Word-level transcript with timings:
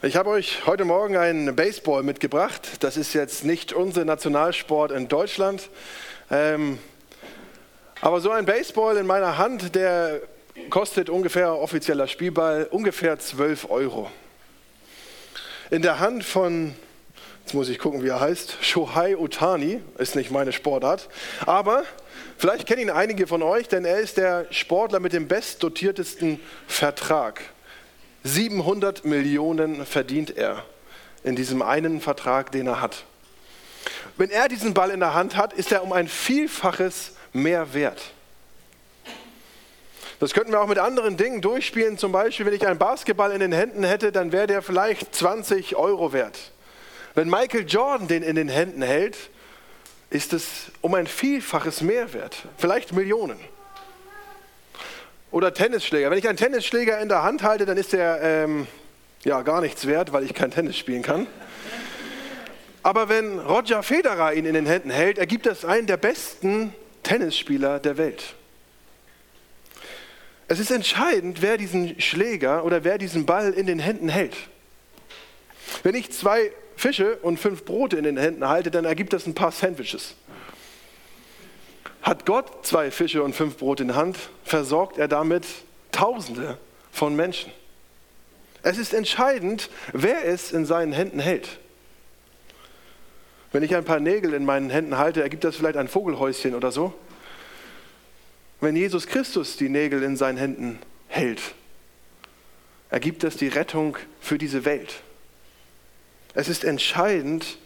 Ich 0.00 0.14
habe 0.14 0.30
euch 0.30 0.64
heute 0.64 0.84
Morgen 0.84 1.16
einen 1.16 1.56
Baseball 1.56 2.04
mitgebracht. 2.04 2.84
Das 2.84 2.96
ist 2.96 3.14
jetzt 3.14 3.44
nicht 3.44 3.72
unser 3.72 4.04
Nationalsport 4.04 4.92
in 4.92 5.08
Deutschland. 5.08 5.70
Ähm, 6.30 6.78
aber 8.00 8.20
so 8.20 8.30
ein 8.30 8.46
Baseball 8.46 8.96
in 8.96 9.08
meiner 9.08 9.38
Hand, 9.38 9.74
der 9.74 10.20
kostet 10.70 11.10
ungefähr 11.10 11.52
offizieller 11.52 12.06
Spielball 12.06 12.68
ungefähr 12.70 13.18
12 13.18 13.70
Euro. 13.70 14.08
In 15.70 15.82
der 15.82 15.98
Hand 15.98 16.22
von, 16.22 16.76
jetzt 17.40 17.54
muss 17.54 17.68
ich 17.68 17.80
gucken, 17.80 18.04
wie 18.04 18.08
er 18.08 18.20
heißt, 18.20 18.58
Shohei 18.60 19.16
Otani, 19.16 19.80
ist 19.98 20.14
nicht 20.14 20.30
meine 20.30 20.52
Sportart, 20.52 21.08
aber 21.44 21.82
vielleicht 22.36 22.68
kennen 22.68 22.82
ihn 22.82 22.90
einige 22.90 23.26
von 23.26 23.42
euch, 23.42 23.66
denn 23.66 23.84
er 23.84 23.98
ist 23.98 24.16
der 24.16 24.46
Sportler 24.50 25.00
mit 25.00 25.12
dem 25.12 25.26
bestdotiertesten 25.26 26.38
Vertrag. 26.68 27.42
700 28.24 29.04
Millionen 29.04 29.86
verdient 29.86 30.36
er 30.36 30.64
in 31.24 31.36
diesem 31.36 31.62
einen 31.62 32.00
Vertrag, 32.00 32.52
den 32.52 32.66
er 32.66 32.80
hat. 32.80 33.04
Wenn 34.16 34.30
er 34.30 34.48
diesen 34.48 34.74
Ball 34.74 34.90
in 34.90 35.00
der 35.00 35.14
Hand 35.14 35.36
hat, 35.36 35.52
ist 35.52 35.72
er 35.72 35.82
um 35.82 35.92
ein 35.92 36.08
Vielfaches 36.08 37.12
mehr 37.32 37.74
wert. 37.74 38.12
Das 40.20 40.34
könnten 40.34 40.50
wir 40.50 40.60
auch 40.60 40.66
mit 40.66 40.78
anderen 40.78 41.16
Dingen 41.16 41.40
durchspielen. 41.40 41.96
Zum 41.96 42.10
Beispiel, 42.10 42.44
wenn 42.46 42.54
ich 42.54 42.66
einen 42.66 42.78
Basketball 42.78 43.30
in 43.30 43.38
den 43.38 43.52
Händen 43.52 43.84
hätte, 43.84 44.10
dann 44.10 44.32
wäre 44.32 44.48
der 44.48 44.62
vielleicht 44.62 45.14
20 45.14 45.76
Euro 45.76 46.12
wert. 46.12 46.52
Wenn 47.14 47.30
Michael 47.30 47.66
Jordan 47.66 48.08
den 48.08 48.24
in 48.24 48.34
den 48.34 48.48
Händen 48.48 48.82
hält, 48.82 49.16
ist 50.10 50.32
es 50.32 50.72
um 50.80 50.94
ein 50.94 51.06
Vielfaches 51.06 51.82
mehr 51.82 52.12
wert. 52.12 52.36
Vielleicht 52.56 52.92
Millionen. 52.92 53.38
Oder 55.30 55.52
Tennisschläger. 55.52 56.10
Wenn 56.10 56.18
ich 56.18 56.28
einen 56.28 56.38
Tennisschläger 56.38 57.00
in 57.00 57.08
der 57.08 57.22
Hand 57.22 57.42
halte, 57.42 57.66
dann 57.66 57.76
ist 57.76 57.92
der 57.92 58.20
ähm, 58.22 58.66
ja 59.24 59.42
gar 59.42 59.60
nichts 59.60 59.86
wert, 59.86 60.12
weil 60.12 60.24
ich 60.24 60.32
kein 60.32 60.50
Tennis 60.50 60.76
spielen 60.76 61.02
kann. 61.02 61.26
Aber 62.82 63.10
wenn 63.10 63.38
Roger 63.38 63.82
Federer 63.82 64.32
ihn 64.32 64.46
in 64.46 64.54
den 64.54 64.64
Händen 64.64 64.90
hält, 64.90 65.18
ergibt 65.18 65.44
das 65.44 65.64
einen 65.64 65.86
der 65.86 65.98
besten 65.98 66.72
Tennisspieler 67.02 67.78
der 67.78 67.98
Welt. 67.98 68.34
Es 70.46 70.58
ist 70.58 70.70
entscheidend, 70.70 71.42
wer 71.42 71.58
diesen 71.58 72.00
Schläger 72.00 72.64
oder 72.64 72.82
wer 72.84 72.96
diesen 72.96 73.26
Ball 73.26 73.52
in 73.52 73.66
den 73.66 73.78
Händen 73.78 74.08
hält. 74.08 74.34
Wenn 75.82 75.94
ich 75.94 76.10
zwei 76.12 76.52
Fische 76.76 77.16
und 77.16 77.38
fünf 77.38 77.66
Brote 77.66 77.98
in 77.98 78.04
den 78.04 78.16
Händen 78.16 78.48
halte, 78.48 78.70
dann 78.70 78.86
ergibt 78.86 79.12
das 79.12 79.26
ein 79.26 79.34
paar 79.34 79.52
Sandwiches. 79.52 80.14
Hat 82.02 82.26
Gott 82.26 82.66
zwei 82.66 82.90
Fische 82.90 83.22
und 83.22 83.34
fünf 83.34 83.56
Brote 83.56 83.82
in 83.82 83.94
Hand, 83.94 84.18
versorgt 84.44 84.98
er 84.98 85.08
damit 85.08 85.44
Tausende 85.92 86.58
von 86.92 87.16
Menschen. 87.16 87.52
Es 88.62 88.78
ist 88.78 88.92
entscheidend, 88.92 89.70
wer 89.92 90.24
es 90.24 90.52
in 90.52 90.64
seinen 90.64 90.92
Händen 90.92 91.20
hält. 91.20 91.58
Wenn 93.52 93.62
ich 93.62 93.74
ein 93.74 93.84
paar 93.84 94.00
Nägel 94.00 94.34
in 94.34 94.44
meinen 94.44 94.70
Händen 94.70 94.98
halte, 94.98 95.22
ergibt 95.22 95.44
das 95.44 95.56
vielleicht 95.56 95.76
ein 95.76 95.88
Vogelhäuschen 95.88 96.54
oder 96.54 96.70
so. 96.70 96.92
Wenn 98.60 98.76
Jesus 98.76 99.06
Christus 99.06 99.56
die 99.56 99.68
Nägel 99.68 100.02
in 100.02 100.16
seinen 100.16 100.36
Händen 100.36 100.78
hält, 101.08 101.40
ergibt 102.90 103.22
das 103.22 103.36
die 103.36 103.48
Rettung 103.48 103.96
für 104.20 104.38
diese 104.38 104.64
Welt. 104.64 105.02
Es 106.34 106.48
ist 106.48 106.64
entscheidend, 106.64 107.58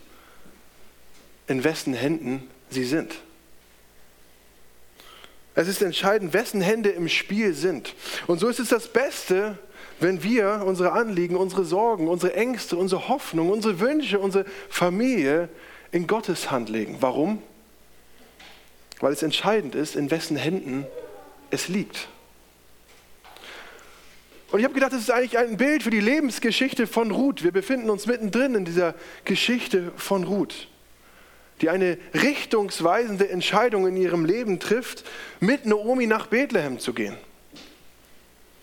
in 1.47 1.65
wessen 1.65 1.95
Händen 1.95 2.49
sie 2.71 2.85
sind. 2.85 3.17
Es 5.55 5.69
ist 5.69 5.83
entscheidend, 5.83 6.33
wessen 6.33 6.63
Hände 6.63 6.91
im 6.91 7.09
Spiel 7.09 7.53
sind. 7.53 7.95
Und 8.27 8.39
so 8.39 8.49
ist 8.49 8.59
es 8.59 8.71
das 8.71 8.89
Beste, 8.89 9.59
wenn 10.01 10.23
wir 10.23 10.63
unsere 10.65 10.93
Anliegen, 10.93 11.37
unsere 11.37 11.65
Sorgen, 11.65 12.09
unsere 12.09 12.35
Ängste, 12.35 12.77
unsere 12.77 13.09
Hoffnung, 13.09 13.51
unsere 13.51 13.79
Wünsche, 13.79 14.19
unsere 14.19 14.47
Familie 14.71 15.49
in 15.91 16.07
Gottes 16.07 16.51
Hand 16.51 16.71
legen. 16.71 16.97
Warum? 17.01 17.43
Weil 19.01 19.13
es 19.13 19.23
entscheidend 19.23 19.75
ist, 19.75 19.95
in 19.95 20.11
wessen 20.11 20.37
Händen 20.37 20.87
es 21.51 21.69
liegt. 21.69 22.09
Und 24.51 24.59
ich 24.59 24.65
habe 24.65 24.75
gedacht, 24.75 24.93
das 24.93 25.01
ist 25.01 25.11
eigentlich 25.11 25.39
ein 25.39 25.57
Bild 25.57 25.83
für 25.83 25.91
die 25.91 26.01
Lebensgeschichte 26.01 26.87
von 26.87 27.11
Ruth. 27.11 27.43
Wir 27.43 27.53
befinden 27.53 27.91
uns 27.91 28.07
mittendrin 28.07 28.55
in 28.55 28.65
dieser 28.65 28.95
Geschichte 29.25 29.93
von 29.97 30.25
Ruth 30.25 30.69
die 31.63 31.71
eine 31.71 31.97
richtungsweisende 32.13 33.29
Entscheidung 33.29 33.87
in 33.87 33.97
ihrem 33.97 34.25
Leben 34.25 34.59
trifft, 34.59 35.05
mit 35.41 35.65
Naomi 35.65 36.07
nach 36.07 36.27
Bethlehem 36.27 36.81
zu 36.81 36.93
gehen. 36.93 37.17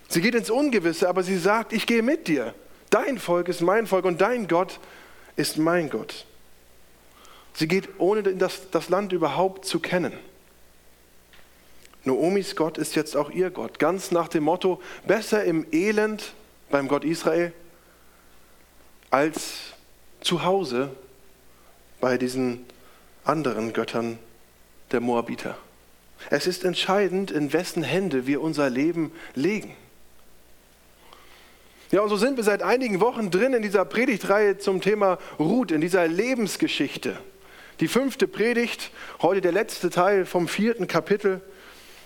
Sie 0.10 0.22
geht 0.22 0.36
ins 0.36 0.50
Ungewisse, 0.50 1.08
aber 1.08 1.24
sie 1.24 1.38
sagt, 1.38 1.72
ich 1.72 1.88
gehe 1.88 2.04
mit 2.04 2.28
dir. 2.28 2.54
Dein 2.90 3.18
Volk 3.18 3.48
ist 3.48 3.62
mein 3.62 3.88
Volk 3.88 4.06
und 4.06 4.20
dein 4.20 4.48
Gott 4.48 4.80
ist 5.38 5.58
mein 5.58 5.90
Gott. 5.90 6.26
Sie 7.54 7.68
geht 7.68 7.88
ohne 8.00 8.24
das, 8.24 8.70
das 8.72 8.90
Land 8.90 9.14
überhaupt 9.14 9.66
zu 9.66 9.80
kennen. 9.80 10.14
Noomis 12.04 12.56
Gott 12.56 12.78
ist 12.78 12.96
jetzt 12.96 13.16
auch 13.16 13.30
ihr 13.30 13.50
Gott, 13.50 13.80
ganz 13.80 14.12
nach 14.12 14.28
dem 14.28 14.44
Motto, 14.44 14.81
besser 15.06 15.44
im 15.44 15.66
Elend 15.72 16.34
beim 16.70 16.88
Gott 16.88 17.06
Israel 17.06 17.54
als 19.10 19.74
zu 20.22 20.44
Hause 20.44 20.92
bei 22.00 22.18
diesen 22.18 22.66
anderen 23.29 23.73
Göttern 23.73 24.17
der 24.91 25.01
Moabiter. 25.01 25.56
Es 26.31 26.47
ist 26.47 26.66
entscheidend, 26.66 27.29
in 27.29 27.53
wessen 27.53 27.84
Hände 27.84 28.25
wir 28.25 28.41
unser 28.41 28.69
Leben 28.72 29.12
legen. 29.35 29.75
Ja, 31.91 32.01
und 32.01 32.09
so 32.09 32.18
sind 32.18 32.38
wir 32.38 32.44
seit 32.44 32.63
einigen 32.63 33.00
Wochen 33.00 33.29
drin 33.29 33.53
in 33.53 33.62
dieser 33.62 33.85
Predigtreihe 33.85 34.57
zum 34.57 34.81
Thema 34.81 35.19
Ruth, 35.38 35.72
in 35.72 35.79
dieser 35.79 36.07
Lebensgeschichte. 36.07 37.18
Die 37.79 37.88
fünfte 37.88 38.28
Predigt, 38.28 38.91
heute 39.22 39.41
der 39.41 39.51
letzte 39.51 39.91
Teil 39.91 40.25
vom 40.25 40.47
vierten 40.47 40.88
Kapitel. 40.88 41.41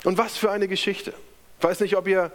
Und 0.04 0.18
was 0.18 0.38
für 0.38 0.52
eine 0.52 0.68
Geschichte. 0.68 1.14
Ich 1.58 1.64
weiß 1.64 1.80
nicht, 1.80 1.96
ob 1.96 2.08
ihr 2.08 2.32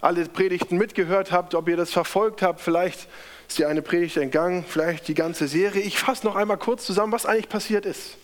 alle 0.00 0.24
Predigten 0.26 0.78
mitgehört 0.78 1.32
habt, 1.32 1.56
ob 1.56 1.68
ihr 1.68 1.76
das 1.76 1.90
verfolgt 1.90 2.42
habt. 2.42 2.60
Vielleicht 2.60 3.08
ist 3.48 3.58
dir 3.58 3.68
eine 3.68 3.82
Predigt 3.82 4.16
entgangen, 4.16 4.64
vielleicht 4.66 5.08
die 5.08 5.14
ganze 5.14 5.48
Serie. 5.48 5.82
Ich 5.82 5.98
fasse 5.98 6.24
noch 6.24 6.36
einmal 6.36 6.56
kurz 6.56 6.86
zusammen, 6.86 7.12
was 7.12 7.26
eigentlich 7.26 7.48
passiert 7.48 7.84
ist. 7.84 8.16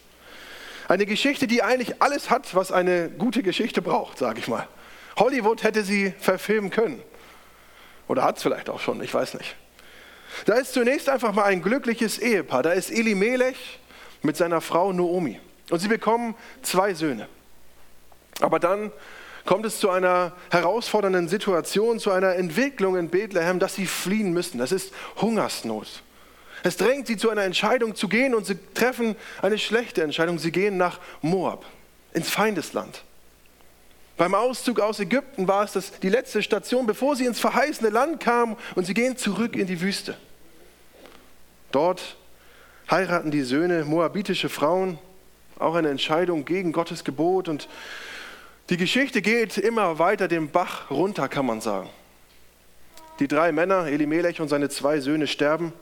Eine 0.88 1.06
Geschichte, 1.06 1.46
die 1.46 1.62
eigentlich 1.62 2.00
alles 2.00 2.30
hat, 2.30 2.54
was 2.54 2.70
eine 2.70 3.08
gute 3.10 3.42
Geschichte 3.42 3.82
braucht, 3.82 4.18
sage 4.18 4.38
ich 4.38 4.48
mal. 4.48 4.68
Hollywood 5.16 5.62
hätte 5.62 5.82
sie 5.82 6.12
verfilmen 6.18 6.70
können. 6.70 7.02
Oder 8.08 8.22
hat 8.22 8.36
es 8.36 8.42
vielleicht 8.42 8.70
auch 8.70 8.80
schon, 8.80 9.02
ich 9.02 9.12
weiß 9.12 9.34
nicht. 9.34 9.56
Da 10.44 10.54
ist 10.54 10.74
zunächst 10.74 11.08
einfach 11.08 11.32
mal 11.32 11.44
ein 11.44 11.62
glückliches 11.62 12.18
Ehepaar. 12.18 12.62
Da 12.62 12.72
ist 12.72 12.90
Eli 12.90 13.14
Melech 13.14 13.80
mit 14.22 14.36
seiner 14.36 14.60
Frau 14.60 14.92
Noomi. 14.92 15.40
Und 15.70 15.80
sie 15.80 15.88
bekommen 15.88 16.34
zwei 16.62 16.94
Söhne. 16.94 17.28
Aber 18.40 18.60
dann 18.60 18.92
kommt 19.44 19.64
es 19.64 19.80
zu 19.80 19.90
einer 19.90 20.32
herausfordernden 20.50 21.28
Situation, 21.28 21.98
zu 21.98 22.10
einer 22.10 22.34
Entwicklung 22.34 22.96
in 22.96 23.08
Bethlehem, 23.08 23.58
dass 23.58 23.74
sie 23.74 23.86
fliehen 23.86 24.32
müssen. 24.32 24.58
Das 24.58 24.72
ist 24.72 24.92
Hungersnot. 25.20 26.02
Es 26.62 26.76
drängt 26.76 27.06
sie 27.06 27.16
zu 27.16 27.30
einer 27.30 27.42
Entscheidung 27.42 27.94
zu 27.94 28.08
gehen 28.08 28.34
und 28.34 28.46
sie 28.46 28.58
treffen 28.74 29.16
eine 29.42 29.58
schlechte 29.58 30.02
Entscheidung. 30.02 30.38
Sie 30.38 30.52
gehen 30.52 30.76
nach 30.76 31.00
Moab, 31.22 31.64
ins 32.12 32.30
Feindesland. 32.30 33.02
Beim 34.16 34.34
Auszug 34.34 34.80
aus 34.80 34.98
Ägypten 34.98 35.46
war 35.46 35.64
es 35.64 35.72
das, 35.72 35.92
die 36.00 36.08
letzte 36.08 36.42
Station, 36.42 36.86
bevor 36.86 37.16
sie 37.16 37.26
ins 37.26 37.38
verheißene 37.38 37.90
Land 37.90 38.20
kamen 38.20 38.56
und 38.74 38.86
sie 38.86 38.94
gehen 38.94 39.16
zurück 39.16 39.54
in 39.54 39.66
die 39.66 39.80
Wüste. 39.80 40.16
Dort 41.70 42.16
heiraten 42.90 43.30
die 43.30 43.42
Söhne 43.42 43.84
moabitische 43.84 44.48
Frauen, 44.48 44.98
auch 45.58 45.74
eine 45.74 45.90
Entscheidung 45.90 46.44
gegen 46.46 46.72
Gottes 46.72 47.04
Gebot 47.04 47.48
und 47.48 47.68
die 48.70 48.76
Geschichte 48.76 49.22
geht 49.22 49.58
immer 49.58 49.98
weiter 49.98 50.26
den 50.26 50.50
Bach 50.50 50.90
runter, 50.90 51.28
kann 51.28 51.46
man 51.46 51.60
sagen. 51.60 51.88
Die 53.20 53.28
drei 53.28 53.52
Männer, 53.52 53.86
Elimelech 53.86 54.40
und 54.40 54.48
seine 54.48 54.68
zwei 54.68 55.00
Söhne, 55.00 55.26
sterben. 55.26 55.72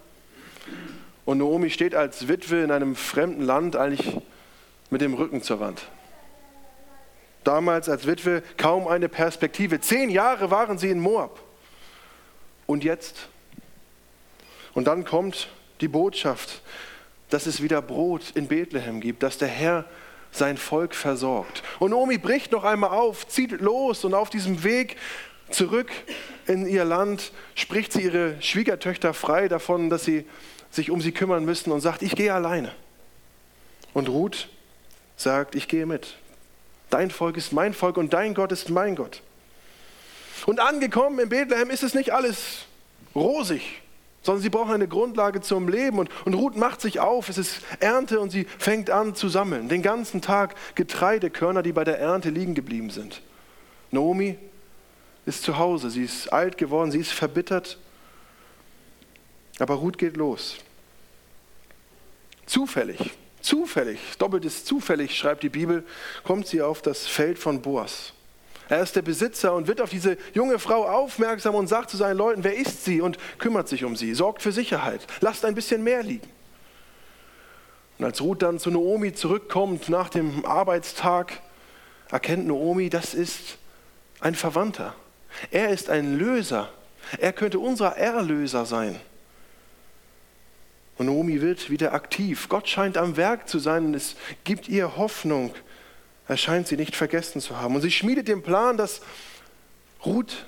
Und 1.24 1.38
Naomi 1.38 1.70
steht 1.70 1.94
als 1.94 2.28
Witwe 2.28 2.62
in 2.62 2.70
einem 2.70 2.96
fremden 2.96 3.42
Land 3.42 3.76
eigentlich 3.76 4.16
mit 4.90 5.00
dem 5.00 5.14
Rücken 5.14 5.42
zur 5.42 5.60
Wand. 5.60 5.86
Damals 7.44 7.88
als 7.88 8.06
Witwe 8.06 8.42
kaum 8.56 8.88
eine 8.88 9.08
Perspektive. 9.08 9.80
Zehn 9.80 10.10
Jahre 10.10 10.50
waren 10.50 10.78
sie 10.78 10.90
in 10.90 11.00
Moab. 11.00 11.40
Und 12.66 12.84
jetzt? 12.84 13.28
Und 14.72 14.86
dann 14.86 15.04
kommt 15.04 15.48
die 15.80 15.88
Botschaft, 15.88 16.62
dass 17.30 17.46
es 17.46 17.62
wieder 17.62 17.82
Brot 17.82 18.32
in 18.34 18.48
Bethlehem 18.48 19.00
gibt, 19.00 19.22
dass 19.22 19.38
der 19.38 19.48
Herr 19.48 19.84
sein 20.30 20.56
Volk 20.56 20.94
versorgt. 20.94 21.62
Und 21.78 21.90
Naomi 21.90 22.18
bricht 22.18 22.52
noch 22.52 22.64
einmal 22.64 22.90
auf, 22.90 23.28
zieht 23.28 23.60
los 23.60 24.04
und 24.04 24.14
auf 24.14 24.30
diesem 24.30 24.64
Weg 24.64 24.96
zurück 25.50 25.90
in 26.46 26.66
ihr 26.66 26.84
Land 26.84 27.32
spricht 27.54 27.92
sie 27.92 28.02
ihre 28.02 28.40
Schwiegertöchter 28.42 29.14
frei 29.14 29.48
davon, 29.48 29.90
dass 29.90 30.04
sie 30.04 30.26
sich 30.74 30.90
um 30.90 31.00
sie 31.00 31.12
kümmern 31.12 31.44
müssen 31.44 31.72
und 31.72 31.80
sagt, 31.80 32.02
ich 32.02 32.16
gehe 32.16 32.32
alleine. 32.32 32.72
Und 33.92 34.08
Ruth 34.08 34.48
sagt, 35.16 35.54
ich 35.54 35.68
gehe 35.68 35.86
mit. 35.86 36.16
Dein 36.90 37.10
Volk 37.10 37.36
ist 37.36 37.52
mein 37.52 37.74
Volk 37.74 37.96
und 37.96 38.12
dein 38.12 38.34
Gott 38.34 38.52
ist 38.52 38.70
mein 38.70 38.96
Gott. 38.96 39.22
Und 40.46 40.60
angekommen 40.60 41.18
in 41.18 41.28
Bethlehem 41.28 41.70
ist 41.70 41.82
es 41.82 41.94
nicht 41.94 42.10
alles 42.10 42.66
rosig, 43.14 43.82
sondern 44.22 44.42
sie 44.42 44.50
brauchen 44.50 44.72
eine 44.72 44.88
Grundlage 44.88 45.40
zum 45.40 45.68
Leben. 45.68 45.98
Und, 45.98 46.10
und 46.26 46.34
Ruth 46.34 46.56
macht 46.56 46.80
sich 46.80 47.00
auf, 47.00 47.28
es 47.28 47.38
ist 47.38 47.62
Ernte 47.80 48.20
und 48.20 48.30
sie 48.30 48.46
fängt 48.58 48.90
an 48.90 49.14
zu 49.14 49.28
sammeln. 49.28 49.68
Den 49.68 49.82
ganzen 49.82 50.20
Tag 50.20 50.54
Getreidekörner, 50.74 51.62
die 51.62 51.72
bei 51.72 51.84
der 51.84 51.98
Ernte 51.98 52.30
liegen 52.30 52.54
geblieben 52.54 52.90
sind. 52.90 53.22
Naomi 53.90 54.36
ist 55.24 55.42
zu 55.42 55.56
Hause, 55.56 55.90
sie 55.90 56.04
ist 56.04 56.32
alt 56.32 56.58
geworden, 56.58 56.90
sie 56.90 56.98
ist 56.98 57.12
verbittert. 57.12 57.78
Aber 59.58 59.74
Ruth 59.74 59.98
geht 59.98 60.16
los. 60.16 60.56
Zufällig, 62.46 63.12
zufällig, 63.40 64.00
doppeltes 64.18 64.64
zufällig, 64.64 65.16
schreibt 65.16 65.42
die 65.42 65.48
Bibel, 65.48 65.84
kommt 66.24 66.46
sie 66.46 66.60
auf 66.60 66.82
das 66.82 67.06
Feld 67.06 67.38
von 67.38 67.62
Boas. 67.62 68.12
Er 68.68 68.80
ist 68.80 68.96
der 68.96 69.02
Besitzer 69.02 69.54
und 69.54 69.66
wird 69.66 69.80
auf 69.80 69.90
diese 69.90 70.16
junge 70.32 70.58
Frau 70.58 70.86
aufmerksam 70.88 71.54
und 71.54 71.68
sagt 71.68 71.90
zu 71.90 71.96
seinen 71.96 72.16
Leuten, 72.16 72.44
wer 72.44 72.56
ist 72.56 72.84
sie 72.84 73.00
und 73.00 73.18
kümmert 73.38 73.68
sich 73.68 73.84
um 73.84 73.94
sie, 73.94 74.14
sorgt 74.14 74.42
für 74.42 74.52
Sicherheit, 74.52 75.06
lasst 75.20 75.44
ein 75.44 75.54
bisschen 75.54 75.84
mehr 75.84 76.02
liegen. 76.02 76.28
Und 77.98 78.06
als 78.06 78.20
Ruth 78.20 78.42
dann 78.42 78.58
zu 78.58 78.70
Naomi 78.70 79.12
zurückkommt 79.12 79.88
nach 79.88 80.08
dem 80.08 80.44
Arbeitstag, 80.44 81.40
erkennt 82.10 82.46
Naomi, 82.46 82.90
das 82.90 83.14
ist 83.14 83.58
ein 84.20 84.34
Verwandter. 84.34 84.94
Er 85.50 85.68
ist 85.68 85.90
ein 85.90 86.16
Löser. 86.16 86.70
Er 87.18 87.32
könnte 87.32 87.58
unser 87.58 87.96
Erlöser 87.96 88.66
sein. 88.66 88.98
Und 90.96 91.06
Naomi 91.06 91.40
wird 91.40 91.70
wieder 91.70 91.92
aktiv. 91.92 92.48
Gott 92.48 92.68
scheint 92.68 92.96
am 92.96 93.16
Werk 93.16 93.48
zu 93.48 93.58
sein 93.58 93.86
und 93.86 93.94
es 93.94 94.16
gibt 94.44 94.68
ihr 94.68 94.96
Hoffnung. 94.96 95.54
Er 96.28 96.36
scheint 96.36 96.68
sie 96.68 96.76
nicht 96.76 96.94
vergessen 96.94 97.40
zu 97.40 97.56
haben. 97.56 97.74
Und 97.74 97.82
sie 97.82 97.90
schmiedet 97.90 98.28
den 98.28 98.42
Plan, 98.42 98.76
dass 98.76 99.00
Ruth 100.04 100.46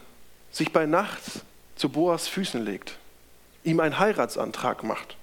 sich 0.51 0.73
bei 0.73 0.87
Nacht 0.87 1.23
zu 1.75 1.89
Boas 1.89 2.29
Füßen 2.29 2.65
legt, 2.65 2.97
ihm 3.65 3.81
einen 3.81 3.99
Heiratsantrag 3.99 4.85
macht. 4.85 5.17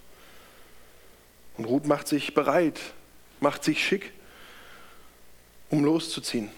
Und 1.58 1.66
Ruth 1.66 1.86
macht 1.86 2.08
sich 2.08 2.34
bereit, 2.34 2.80
macht 3.40 3.64
sich 3.64 3.84
schick, 3.84 4.12
um 5.70 5.84
loszuziehen. 5.84 6.50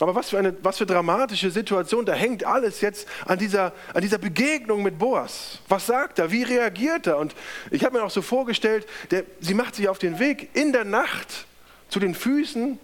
Aber 0.00 0.14
was 0.14 0.30
für 0.30 0.38
eine 0.38 0.54
was 0.62 0.78
für 0.78 0.86
dramatische 0.86 1.50
Situation, 1.50 2.06
da 2.06 2.12
hängt 2.12 2.44
alles 2.44 2.80
jetzt 2.80 3.08
an 3.26 3.38
dieser, 3.38 3.72
an 3.92 4.00
dieser 4.00 4.18
Begegnung 4.18 4.82
mit 4.82 4.98
Boas. 4.98 5.58
Was 5.68 5.86
sagt 5.86 6.18
er? 6.20 6.30
Wie 6.30 6.44
reagiert 6.44 7.08
er? 7.08 7.18
Und 7.18 7.34
ich 7.70 7.84
habe 7.84 7.98
mir 7.98 8.04
auch 8.04 8.10
so 8.10 8.22
vorgestellt, 8.22 8.86
der, 9.10 9.24
sie 9.40 9.54
macht 9.54 9.74
sich 9.74 9.88
auf 9.88 9.98
den 9.98 10.18
Weg 10.20 10.50
in 10.54 10.72
der 10.72 10.84
Nacht 10.84 11.46
zu 11.88 11.98
den 11.98 12.14
Füßen 12.14 12.78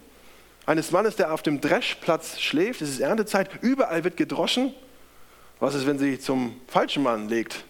eines 0.65 0.91
Mannes, 0.91 1.15
der 1.15 1.33
auf 1.33 1.41
dem 1.41 1.61
Dreschplatz 1.61 2.39
schläft. 2.39 2.81
Es 2.81 2.89
ist 2.89 2.99
Erntezeit, 2.99 3.49
überall 3.61 4.03
wird 4.03 4.17
gedroschen. 4.17 4.73
Was 5.59 5.73
ist, 5.73 5.87
wenn 5.87 5.99
sie 5.99 6.19
zum 6.19 6.59
falschen 6.67 7.03
Mann 7.03 7.29
legt? 7.29 7.63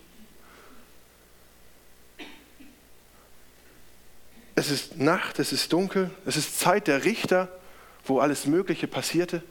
Es 4.56 4.72
ist 4.72 4.98
Nacht, 4.98 5.38
es 5.38 5.52
ist 5.52 5.72
dunkel, 5.72 6.10
es 6.26 6.38
ist 6.38 6.60
Zeit 6.60 6.88
der 6.88 7.04
Richter, 7.04 7.50
wo 8.06 8.20
alles 8.20 8.46
Mögliche 8.46 8.88
passierte. 8.88 9.44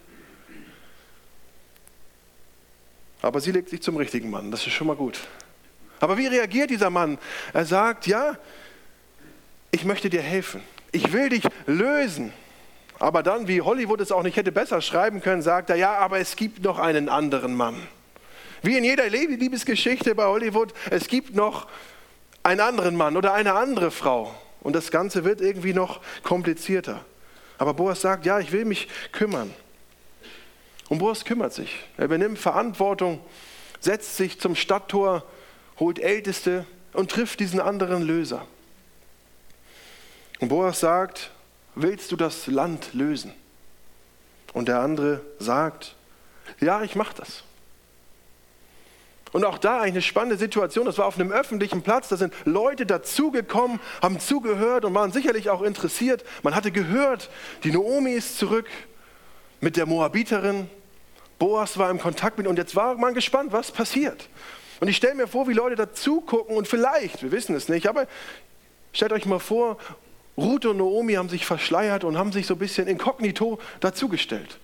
Aber 3.23 3.41
sie 3.41 3.53
legt 3.53 3.71
sich 3.71 3.83
zum 3.83 3.97
richtigen 3.97 4.31
Mann, 4.31 4.51
das 4.51 4.67
ist 4.67 4.73
schon 4.73 4.87
mal 4.87 4.97
gut. 4.97 5.21
Aber 6.01 6.19
wie 6.19 6.27
reagiert 6.27 6.71
dieser 6.71 6.91
Mann? 6.91 7.19
Er 7.53 7.65
sagt, 7.65 8.07
ja, 8.07 8.37
ich 9.71 9.85
möchte 9.85 10.11
dir 10.11 10.21
helfen 10.21 10.61
ich 10.95 11.13
will 11.13 11.29
dich 11.29 11.43
lösen. 11.67 12.33
Aber 12.99 13.23
dann, 13.23 13.49
wie 13.49 13.61
Hollywood 13.61 14.01
es 14.01 14.13
auch 14.13 14.23
nicht 14.23 14.37
hätte 14.37 14.53
besser 14.53 14.81
schreiben 14.81 15.21
können, 15.21 15.43
sagt 15.43 15.69
er, 15.69 15.77
ja, 15.77 15.97
aber 15.99 16.21
es 16.21 16.37
gibt 16.37 16.63
noch 16.63 16.79
einen 16.79 17.09
anderen 17.09 17.55
Mann. 17.55 17.77
Wie 18.63 18.79
in 18.79 18.85
jeder 18.85 19.09
Liebesgeschichte 19.09 20.15
bei 20.15 20.25
Hollywood, 20.25 20.73
es 20.91 21.09
gibt 21.09 21.35
noch 21.35 21.67
einen 22.45 22.61
anderen 22.61 22.97
Mann 22.97 23.17
oder 23.17 23.35
eine 23.35 23.55
andere 23.55 23.91
Frau. 23.91 24.35
Und 24.61 24.75
das 24.75 24.91
Ganze 24.91 25.25
wird 25.25 25.41
irgendwie 25.41 25.75
noch 25.75 26.01
komplizierter. 26.23 27.05
Aber 27.59 27.75
Boas 27.75 28.01
sagt, 28.01 28.27
ja, 28.27 28.39
ich 28.41 28.53
will 28.53 28.65
mich 28.65 28.89
kümmern. 29.13 29.55
Und 30.89 30.99
Boas 30.99 31.25
kümmert 31.25 31.53
sich. 31.53 31.75
Er 31.97 32.07
übernimmt 32.07 32.39
Verantwortung, 32.39 33.21
setzt 33.81 34.17
sich 34.17 34.41
zum 34.41 34.55
Stadttor, 34.55 35.25
holt 35.79 35.99
Älteste 35.99 36.67
und 36.93 37.11
trifft 37.11 37.41
diesen 37.41 37.61
anderen 37.61 38.03
Löser. 38.03 38.47
Und 40.41 40.49
Boas 40.49 40.81
sagt, 40.81 41.31
willst 41.75 42.13
du 42.13 42.17
das 42.17 42.47
Land 42.47 42.93
lösen? 42.93 43.33
Und 44.53 44.69
der 44.69 44.81
andere 44.81 45.21
sagt, 45.39 45.97
ja, 46.61 46.83
ich 46.83 46.95
mache 46.95 47.15
das. 47.17 47.43
Und 49.35 49.45
auch 49.45 49.59
da 49.59 49.81
eine 49.81 50.01
spannende 50.01 50.37
Situation. 50.37 50.87
Das 50.87 50.97
war 50.97 51.07
auf 51.07 51.19
einem 51.19 51.33
öffentlichen 51.33 51.83
Platz. 51.83 52.09
Da 52.09 52.17
sind 52.17 52.33
Leute 52.45 52.87
dazugekommen, 52.87 53.81
haben 54.01 54.21
zugehört 54.21 54.85
und 54.85 54.95
waren 54.95 55.11
sicherlich 55.11 55.51
auch 55.51 55.63
interessiert. 55.63 56.23
Man 56.45 56.55
hatte 56.55 56.71
gehört, 56.71 57.31
die 57.65 57.73
Naomi 57.73 58.13
ist 58.13 58.39
zurück 58.39 58.69
mit 59.61 59.77
der 59.77 59.87
Moabiterin. 59.87 60.71
Boas 61.41 61.77
war 61.79 61.91
im 61.91 61.99
Kontakt 61.99 62.39
mit 62.39 62.47
und 62.47 62.59
jetzt 62.59 62.77
war 62.77 62.95
man 62.95 63.13
gespannt, 63.13 63.51
was 63.51 63.73
passiert. 63.73 64.29
Und 64.79 64.87
ich 64.87 64.97
stelle 64.97 65.17
mir 65.17 65.27
vor, 65.27 65.49
wie 65.49 65.53
Leute 65.53 65.75
dazugucken 65.75 66.57
und 66.57 66.69
vielleicht, 66.69 67.25
wir 67.25 67.33
wissen 67.33 67.57
es 67.57 67.69
nicht, 67.69 67.89
aber 67.89 68.07
stellt 68.93 69.11
euch 69.11 69.27
mal 69.27 69.41
vor, 69.41 69.79
Ruth 70.37 70.65
und 70.65 70.77
Naomi 70.77 71.15
haben 71.15 71.29
sich 71.29 71.45
verschleiert 71.45 72.05
und 72.05 72.17
haben 72.17 72.31
sich 72.31 72.47
so 72.47 72.55
ein 72.55 72.61
bisschen 72.61 72.87
inkognito 72.87 73.59
dazugestellt. 73.81 74.61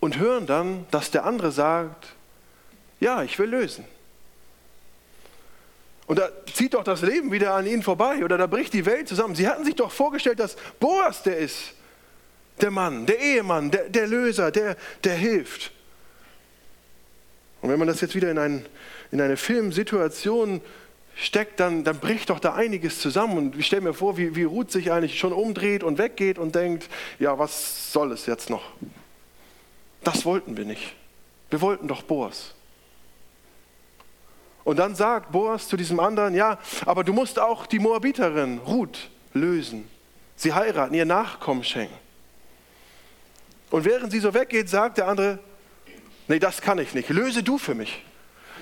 Und 0.00 0.16
hören 0.18 0.46
dann, 0.46 0.86
dass 0.90 1.10
der 1.10 1.26
andere 1.26 1.52
sagt, 1.52 2.14
ja, 3.04 3.22
ich 3.22 3.38
will 3.38 3.50
lösen. 3.50 3.84
Und 6.06 6.18
da 6.18 6.30
zieht 6.52 6.72
doch 6.72 6.84
das 6.84 7.02
Leben 7.02 7.30
wieder 7.32 7.54
an 7.54 7.66
ihnen 7.66 7.82
vorbei 7.82 8.24
oder 8.24 8.38
da 8.38 8.46
bricht 8.46 8.72
die 8.72 8.86
Welt 8.86 9.08
zusammen. 9.08 9.34
Sie 9.34 9.46
hatten 9.46 9.64
sich 9.64 9.74
doch 9.74 9.92
vorgestellt, 9.92 10.40
dass 10.40 10.56
Boas 10.80 11.22
der 11.22 11.36
ist, 11.36 11.74
der 12.62 12.70
Mann, 12.70 13.04
der 13.04 13.20
Ehemann, 13.20 13.70
der, 13.70 13.90
der 13.90 14.06
Löser, 14.06 14.50
der, 14.50 14.76
der 15.02 15.14
hilft. 15.14 15.70
Und 17.60 17.70
wenn 17.70 17.78
man 17.78 17.88
das 17.88 18.00
jetzt 18.00 18.14
wieder 18.14 18.30
in, 18.30 18.38
ein, 18.38 18.66
in 19.10 19.20
eine 19.20 19.36
Filmsituation 19.36 20.62
steckt, 21.14 21.60
dann, 21.60 21.84
dann 21.84 21.98
bricht 21.98 22.30
doch 22.30 22.40
da 22.40 22.54
einiges 22.54 23.00
zusammen. 23.00 23.36
Und 23.36 23.56
ich 23.58 23.66
stelle 23.66 23.82
mir 23.82 23.94
vor, 23.94 24.16
wie, 24.16 24.34
wie 24.34 24.44
Ruth 24.44 24.70
sich 24.70 24.92
eigentlich 24.92 25.18
schon 25.18 25.32
umdreht 25.32 25.82
und 25.82 25.98
weggeht 25.98 26.38
und 26.38 26.54
denkt, 26.54 26.88
ja, 27.18 27.38
was 27.38 27.92
soll 27.92 28.12
es 28.12 28.24
jetzt 28.26 28.48
noch? 28.48 28.64
Das 30.02 30.24
wollten 30.24 30.56
wir 30.56 30.64
nicht. 30.64 30.94
Wir 31.50 31.60
wollten 31.60 31.86
doch 31.88 32.02
Boas. 32.02 32.54
Und 34.64 34.78
dann 34.78 34.94
sagt 34.94 35.32
Boas 35.32 35.68
zu 35.68 35.76
diesem 35.76 36.00
anderen, 36.00 36.34
ja, 36.34 36.58
aber 36.86 37.04
du 37.04 37.12
musst 37.12 37.38
auch 37.38 37.66
die 37.66 37.78
Moabiterin 37.78 38.58
Ruth 38.58 39.10
lösen. 39.34 39.88
Sie 40.36 40.52
heiraten, 40.52 40.94
ihr 40.94 41.04
Nachkommen 41.04 41.62
schenken. 41.62 41.96
Und 43.70 43.84
während 43.84 44.10
sie 44.10 44.20
so 44.20 44.32
weggeht, 44.32 44.68
sagt 44.68 44.98
der 44.98 45.08
andere, 45.08 45.38
nee, 46.28 46.38
das 46.38 46.60
kann 46.60 46.78
ich 46.78 46.94
nicht, 46.94 47.08
löse 47.10 47.42
du 47.42 47.58
für 47.58 47.74
mich. 47.74 48.04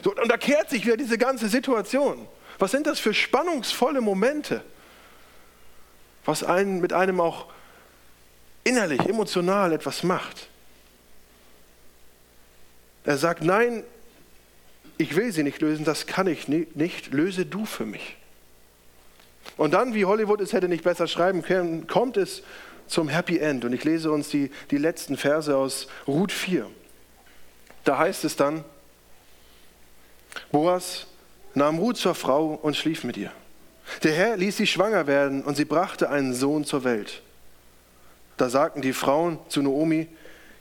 So, 0.03 0.11
und 0.15 0.29
da 0.29 0.37
kehrt 0.37 0.71
sich 0.71 0.85
wieder 0.85 0.97
diese 0.97 1.19
ganze 1.19 1.49
Situation. 1.49 2.27
Was 2.59 2.73
sind 2.73 2.87
das 2.87 2.99
für 2.99 3.15
spannungsvolle 3.15 4.01
Momente, 4.01 4.63
was 6.25 6.43
einen 6.43 6.81
mit 6.81 6.93
einem 6.93 7.21
auch 7.21 7.47
innerlich, 8.65 9.01
emotional 9.01 9.73
etwas 9.73 10.03
macht. 10.03 10.49
Er 13.05 13.17
sagt, 13.17 13.43
nein, 13.43 13.83
ich 14.99 15.17
will 15.17 15.33
sie 15.33 15.43
nicht 15.43 15.61
lösen, 15.61 15.85
das 15.85 16.07
kann 16.07 16.27
ich 16.27 16.49
nicht, 16.49 17.13
löse 17.13 17.47
du 17.47 17.65
für 17.65 17.87
mich. 17.87 18.17
Und 19.57 19.75
dann, 19.75 19.95
wie 19.95 20.05
Hollywood 20.05 20.41
es 20.41 20.53
hätte 20.53 20.69
nicht 20.69 20.85
besser 20.85 21.07
schreiben 21.07 21.43
können, 21.43 21.87
kommt 21.87 22.17
es 22.17 22.43
zum 22.87 23.09
Happy 23.09 23.39
End. 23.39 23.65
Und 23.65 23.73
ich 23.73 23.85
lese 23.85 24.11
uns 24.11 24.29
die, 24.29 24.51
die 24.71 24.79
letzten 24.79 25.17
Verse 25.17 25.57
aus 25.57 25.89
Ruth 26.07 26.33
4. 26.33 26.71
Da 27.85 27.99
heißt 27.99 28.25
es 28.25 28.37
dann, 28.37 28.65
Boas 30.51 31.07
nahm 31.55 31.79
Ruth 31.79 31.97
zur 31.97 32.15
Frau 32.15 32.55
und 32.55 32.77
schlief 32.77 33.05
mit 33.05 33.17
ihr. 33.17 33.33
Der 34.03 34.13
Herr 34.13 34.37
ließ 34.37 34.57
sie 34.57 34.67
schwanger 34.67 35.07
werden 35.07 35.43
und 35.43 35.57
sie 35.57 35.65
brachte 35.65 36.09
einen 36.09 36.35
Sohn 36.35 36.65
zur 36.65 36.85
Welt. 36.85 37.23
Da 38.37 38.49
sagten 38.49 38.81
die 38.81 38.93
Frauen 38.93 39.39
zu 39.49 39.61
Naomi, 39.63 40.09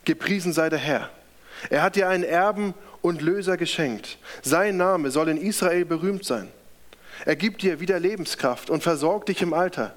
gepriesen 0.03 0.53
sei 0.53 0.69
der 0.69 0.79
Herr. 0.79 1.09
Er 1.69 1.83
hat 1.83 1.95
dir 1.95 2.09
einen 2.09 2.23
Erben 2.23 2.73
und 3.01 3.21
Löser 3.21 3.57
geschenkt. 3.57 4.17
Sein 4.41 4.77
Name 4.77 5.11
soll 5.11 5.29
in 5.29 5.37
Israel 5.37 5.85
berühmt 5.85 6.25
sein. 6.25 6.49
Er 7.25 7.35
gibt 7.35 7.61
dir 7.61 7.79
wieder 7.79 7.99
Lebenskraft 7.99 8.69
und 8.69 8.83
versorgt 8.83 9.29
dich 9.29 9.41
im 9.41 9.53
Alter. 9.53 9.95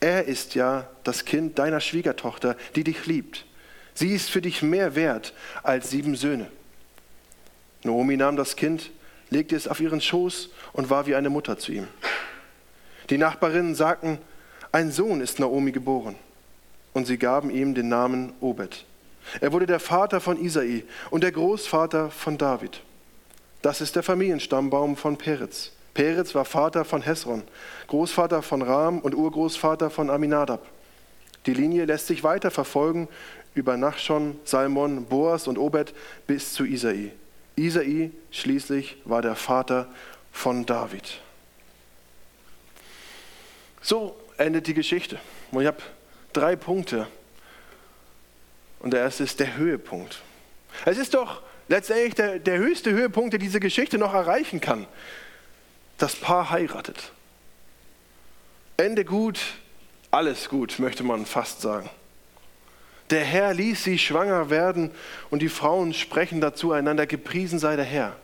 Er 0.00 0.24
ist 0.24 0.54
ja 0.54 0.88
das 1.04 1.24
Kind 1.24 1.58
deiner 1.58 1.80
Schwiegertochter, 1.80 2.56
die 2.74 2.84
dich 2.84 3.06
liebt. 3.06 3.46
Sie 3.94 4.10
ist 4.10 4.30
für 4.30 4.40
dich 4.40 4.62
mehr 4.62 4.94
wert 4.94 5.32
als 5.62 5.90
sieben 5.90 6.16
Söhne. 6.16 6.46
Naomi 7.82 8.16
nahm 8.16 8.36
das 8.36 8.56
Kind 8.56 8.90
legte 9.34 9.56
es 9.56 9.68
auf 9.68 9.80
ihren 9.80 10.00
Schoß 10.00 10.50
und 10.72 10.90
war 10.90 11.06
wie 11.06 11.14
eine 11.14 11.28
Mutter 11.28 11.58
zu 11.58 11.72
ihm. 11.72 11.88
Die 13.10 13.18
Nachbarinnen 13.18 13.74
sagten, 13.74 14.18
ein 14.72 14.90
Sohn 14.90 15.20
ist 15.20 15.38
Naomi 15.38 15.72
geboren. 15.72 16.16
Und 16.92 17.06
sie 17.06 17.18
gaben 17.18 17.50
ihm 17.50 17.74
den 17.74 17.88
Namen 17.88 18.32
Obed. 18.40 18.84
Er 19.40 19.52
wurde 19.52 19.66
der 19.66 19.80
Vater 19.80 20.20
von 20.20 20.42
Isai 20.42 20.84
und 21.10 21.22
der 21.22 21.32
Großvater 21.32 22.10
von 22.10 22.38
David. 22.38 22.80
Das 23.62 23.80
ist 23.80 23.96
der 23.96 24.02
Familienstammbaum 24.02 24.96
von 24.96 25.16
Peretz. 25.16 25.72
Peretz 25.94 26.34
war 26.34 26.44
Vater 26.44 26.84
von 26.84 27.02
Hesron, 27.02 27.42
Großvater 27.86 28.42
von 28.42 28.62
Ram 28.62 28.98
und 28.98 29.14
Urgroßvater 29.14 29.90
von 29.90 30.10
Aminadab. 30.10 30.66
Die 31.46 31.54
Linie 31.54 31.84
lässt 31.84 32.06
sich 32.08 32.24
weiter 32.24 32.50
verfolgen 32.50 33.08
über 33.54 33.76
Nachschon, 33.76 34.38
Salmon, 34.44 35.04
Boas 35.06 35.46
und 35.46 35.58
Obed 35.58 35.94
bis 36.26 36.52
zu 36.52 36.64
Isai. 36.64 37.12
Isai 37.56 38.10
schließlich 38.30 38.96
war 39.04 39.22
der 39.22 39.36
Vater 39.36 39.86
von 40.32 40.66
David. 40.66 41.20
So 43.80 44.16
endet 44.38 44.66
die 44.66 44.74
Geschichte. 44.74 45.18
Und 45.52 45.62
ich 45.62 45.68
habe 45.68 45.78
drei 46.32 46.56
Punkte. 46.56 47.06
Und 48.84 48.90
der 48.90 49.00
erste 49.00 49.24
ist 49.24 49.40
der 49.40 49.56
Höhepunkt. 49.56 50.20
Es 50.84 50.98
ist 50.98 51.14
doch 51.14 51.40
letztendlich 51.68 52.16
der, 52.16 52.38
der 52.38 52.58
höchste 52.58 52.92
Höhepunkt, 52.92 53.32
der 53.32 53.40
diese 53.40 53.58
Geschichte 53.58 53.96
noch 53.96 54.12
erreichen 54.12 54.60
kann. 54.60 54.86
Das 55.96 56.14
Paar 56.14 56.50
heiratet. 56.50 57.10
Ende 58.76 59.06
gut, 59.06 59.40
alles 60.10 60.50
gut, 60.50 60.78
möchte 60.80 61.02
man 61.02 61.24
fast 61.24 61.62
sagen. 61.62 61.88
Der 63.08 63.24
Herr 63.24 63.54
ließ 63.54 63.84
sie 63.84 63.98
schwanger 63.98 64.50
werden 64.50 64.90
und 65.30 65.40
die 65.40 65.48
Frauen 65.48 65.94
sprechen 65.94 66.42
dazu 66.42 66.72
einander, 66.72 67.06
gepriesen 67.06 67.58
sei 67.58 67.76
der 67.76 67.86
Herr. 67.86 68.14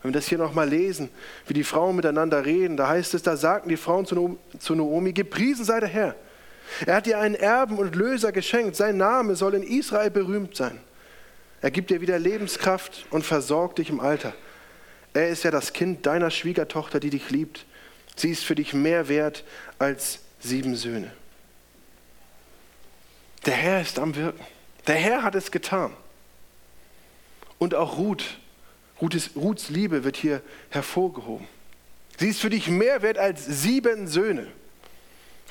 Wenn 0.00 0.14
wir 0.14 0.18
das 0.18 0.28
hier 0.28 0.38
nochmal 0.38 0.70
lesen, 0.70 1.10
wie 1.46 1.52
die 1.52 1.62
Frauen 1.62 1.96
miteinander 1.96 2.46
reden, 2.46 2.78
da 2.78 2.88
heißt 2.88 3.12
es, 3.12 3.22
da 3.22 3.36
sagten 3.36 3.68
die 3.68 3.76
Frauen 3.76 4.06
zu 4.06 4.74
Naomi, 4.74 5.12
gepriesen 5.12 5.66
sei 5.66 5.78
der 5.78 5.90
Herr. 5.90 6.14
Er 6.86 6.96
hat 6.96 7.06
dir 7.06 7.18
einen 7.18 7.34
Erben 7.34 7.78
und 7.78 7.94
Löser 7.94 8.32
geschenkt, 8.32 8.76
sein 8.76 8.96
Name 8.96 9.36
soll 9.36 9.54
in 9.54 9.62
Israel 9.62 10.10
berühmt 10.10 10.56
sein. 10.56 10.80
Er 11.62 11.70
gibt 11.70 11.90
dir 11.90 12.00
wieder 12.00 12.18
Lebenskraft 12.18 13.06
und 13.10 13.24
versorgt 13.24 13.78
dich 13.78 13.90
im 13.90 14.00
Alter. 14.00 14.32
Er 15.12 15.28
ist 15.28 15.42
ja 15.44 15.50
das 15.50 15.72
Kind 15.72 16.06
deiner 16.06 16.30
Schwiegertochter, 16.30 17.00
die 17.00 17.10
dich 17.10 17.30
liebt. 17.30 17.66
Sie 18.16 18.30
ist 18.30 18.44
für 18.44 18.54
dich 18.54 18.72
mehr 18.72 19.08
wert 19.08 19.44
als 19.78 20.20
sieben 20.40 20.76
Söhne. 20.76 21.12
Der 23.46 23.54
Herr 23.54 23.80
ist 23.80 23.98
am 23.98 24.14
Wirken. 24.14 24.44
Der 24.86 24.96
Herr 24.96 25.22
hat 25.22 25.34
es 25.34 25.50
getan. 25.50 25.92
Und 27.58 27.74
auch 27.74 27.98
Ruth, 27.98 28.38
Ruths, 29.00 29.30
Ruths 29.36 29.68
Liebe 29.70 30.04
wird 30.04 30.16
hier 30.16 30.42
hervorgehoben. 30.70 31.46
Sie 32.18 32.28
ist 32.28 32.40
für 32.40 32.50
dich 32.50 32.68
mehr 32.68 33.02
wert 33.02 33.18
als 33.18 33.44
sieben 33.44 34.06
Söhne. 34.06 34.46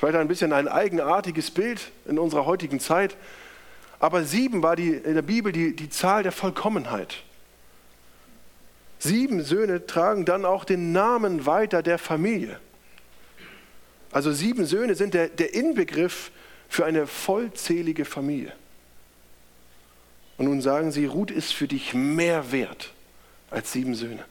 Vielleicht 0.00 0.16
ein 0.16 0.28
bisschen 0.28 0.54
ein 0.54 0.66
eigenartiges 0.66 1.50
Bild 1.50 1.92
in 2.06 2.18
unserer 2.18 2.46
heutigen 2.46 2.80
Zeit. 2.80 3.18
Aber 3.98 4.24
sieben 4.24 4.62
war 4.62 4.74
die, 4.74 4.92
in 4.92 5.14
der 5.14 5.20
Bibel 5.20 5.52
die, 5.52 5.76
die 5.76 5.90
Zahl 5.90 6.22
der 6.22 6.32
Vollkommenheit. 6.32 7.16
Sieben 8.98 9.44
Söhne 9.44 9.84
tragen 9.86 10.24
dann 10.24 10.46
auch 10.46 10.64
den 10.64 10.92
Namen 10.92 11.44
weiter 11.44 11.82
der 11.82 11.98
Familie. 11.98 12.58
Also 14.10 14.32
sieben 14.32 14.64
Söhne 14.64 14.94
sind 14.94 15.12
der, 15.12 15.28
der 15.28 15.52
Inbegriff 15.52 16.30
für 16.70 16.86
eine 16.86 17.06
vollzählige 17.06 18.06
Familie. 18.06 18.54
Und 20.38 20.46
nun 20.46 20.62
sagen 20.62 20.92
sie, 20.92 21.04
Ruth 21.04 21.30
ist 21.30 21.52
für 21.52 21.68
dich 21.68 21.92
mehr 21.92 22.52
wert 22.52 22.94
als 23.50 23.72
sieben 23.72 23.94
Söhne. 23.94 24.24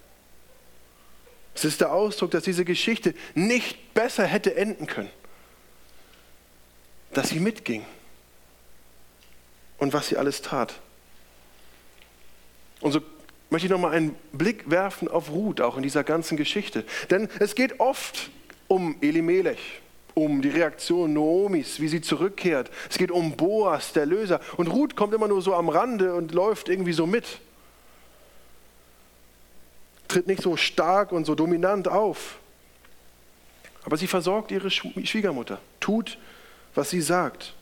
Es 1.53 1.63
ist 1.63 1.79
der 1.79 1.91
Ausdruck, 1.91 2.31
dass 2.31 2.43
diese 2.43 2.65
Geschichte 2.65 3.13
nicht 3.35 3.93
besser 3.93 4.25
hätte 4.25 4.55
enden 4.55 4.87
können. 4.87 5.11
Dass 7.13 7.29
sie 7.29 7.39
mitging 7.39 7.85
und 9.77 9.93
was 9.93 10.07
sie 10.07 10.17
alles 10.17 10.41
tat. 10.41 10.75
Und 12.81 12.91
so 12.91 13.01
möchte 13.49 13.65
ich 13.65 13.71
nochmal 13.71 13.93
einen 13.93 14.15
Blick 14.31 14.69
werfen 14.69 15.07
auf 15.07 15.31
Ruth, 15.31 15.61
auch 15.61 15.77
in 15.77 15.83
dieser 15.83 16.03
ganzen 16.03 16.37
Geschichte. 16.37 16.85
Denn 17.09 17.29
es 17.39 17.55
geht 17.55 17.79
oft 17.79 18.29
um 18.67 18.95
Elimelech, 19.01 19.81
um 20.13 20.41
die 20.41 20.49
Reaktion 20.49 21.13
Noomis, 21.13 21.79
wie 21.79 21.87
sie 21.87 22.01
zurückkehrt. 22.01 22.69
Es 22.89 22.97
geht 22.97 23.11
um 23.11 23.35
Boas, 23.35 23.93
der 23.93 24.05
Löser. 24.05 24.39
Und 24.57 24.67
Ruth 24.67 24.95
kommt 24.95 25.13
immer 25.13 25.27
nur 25.27 25.41
so 25.41 25.55
am 25.55 25.69
Rande 25.69 26.13
und 26.13 26.31
läuft 26.31 26.69
irgendwie 26.69 26.93
so 26.93 27.07
mit. 27.07 27.39
Tritt 30.07 30.27
nicht 30.27 30.41
so 30.41 30.57
stark 30.57 31.11
und 31.11 31.25
so 31.25 31.35
dominant 31.35 31.87
auf. 31.87 32.37
Aber 33.83 33.97
sie 33.97 34.07
versorgt 34.07 34.51
ihre 34.51 34.69
Schwiegermutter, 34.69 35.59
tut, 35.79 36.17
was 36.75 36.89
sie 36.89 37.01
sagt. 37.01 37.53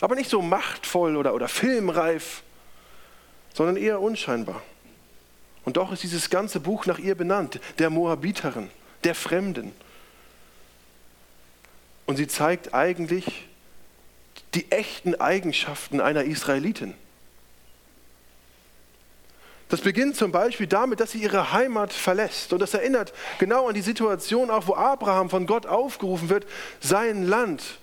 Aber 0.00 0.14
nicht 0.14 0.30
so 0.30 0.42
machtvoll 0.42 1.16
oder, 1.16 1.34
oder 1.34 1.48
filmreif, 1.48 2.42
sondern 3.54 3.76
eher 3.76 4.00
unscheinbar. 4.00 4.62
Und 5.64 5.76
doch 5.76 5.92
ist 5.92 6.02
dieses 6.02 6.28
ganze 6.30 6.60
Buch 6.60 6.86
nach 6.86 6.98
ihr 6.98 7.14
benannt, 7.14 7.60
der 7.78 7.90
Moabiterin, 7.90 8.70
der 9.04 9.14
Fremden. 9.14 9.72
Und 12.06 12.16
sie 12.16 12.26
zeigt 12.26 12.74
eigentlich 12.74 13.46
die 14.52 14.70
echten 14.70 15.14
Eigenschaften 15.14 16.00
einer 16.00 16.24
Israelitin. 16.24 16.94
Das 19.68 19.80
beginnt 19.80 20.14
zum 20.16 20.30
Beispiel 20.30 20.66
damit, 20.66 21.00
dass 21.00 21.12
sie 21.12 21.22
ihre 21.22 21.52
Heimat 21.52 21.92
verlässt. 21.92 22.52
Und 22.52 22.60
das 22.60 22.74
erinnert 22.74 23.12
genau 23.38 23.66
an 23.68 23.74
die 23.74 23.80
Situation 23.80 24.50
auch, 24.50 24.66
wo 24.66 24.74
Abraham 24.74 25.30
von 25.30 25.46
Gott 25.46 25.66
aufgerufen 25.66 26.28
wird, 26.28 26.46
sein 26.80 27.26
Land, 27.26 27.78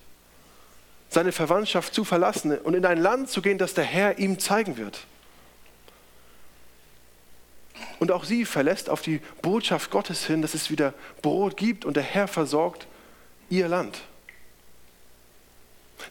seine 1.11 1.33
Verwandtschaft 1.33 1.93
zu 1.93 2.05
verlassen 2.05 2.57
und 2.57 2.73
in 2.73 2.85
ein 2.85 2.97
Land 2.97 3.29
zu 3.29 3.41
gehen, 3.41 3.57
das 3.57 3.73
der 3.73 3.83
Herr 3.83 4.17
ihm 4.17 4.39
zeigen 4.39 4.77
wird. 4.77 5.05
Und 7.99 8.11
auch 8.11 8.23
sie 8.23 8.45
verlässt 8.45 8.89
auf 8.89 9.01
die 9.01 9.19
Botschaft 9.41 9.91
Gottes 9.91 10.25
hin, 10.25 10.41
dass 10.41 10.53
es 10.53 10.71
wieder 10.71 10.93
Brot 11.21 11.57
gibt 11.57 11.83
und 11.83 11.97
der 11.97 12.03
Herr 12.03 12.29
versorgt 12.29 12.87
ihr 13.49 13.67
Land. 13.67 14.01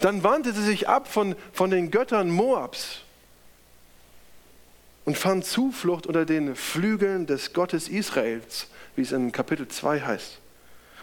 Dann 0.00 0.23
wandte 0.23 0.52
sie 0.52 0.62
sich 0.62 0.87
ab 0.87 1.09
von, 1.09 1.35
von 1.52 1.71
den 1.71 1.90
Göttern 1.90 2.30
Moabs 2.30 3.00
und 5.07 5.16
fand 5.16 5.47
Zuflucht 5.47 6.07
unter 6.07 6.26
den 6.26 6.54
Flügeln 6.54 7.26
des 7.26 7.54
Gottes 7.54 7.88
Israels, 7.88 8.69
wie 8.97 9.02
es 9.02 9.12
in 9.12 9.33
Kapitel 9.33 9.66
2 9.66 10.00
heißt. 10.02 10.38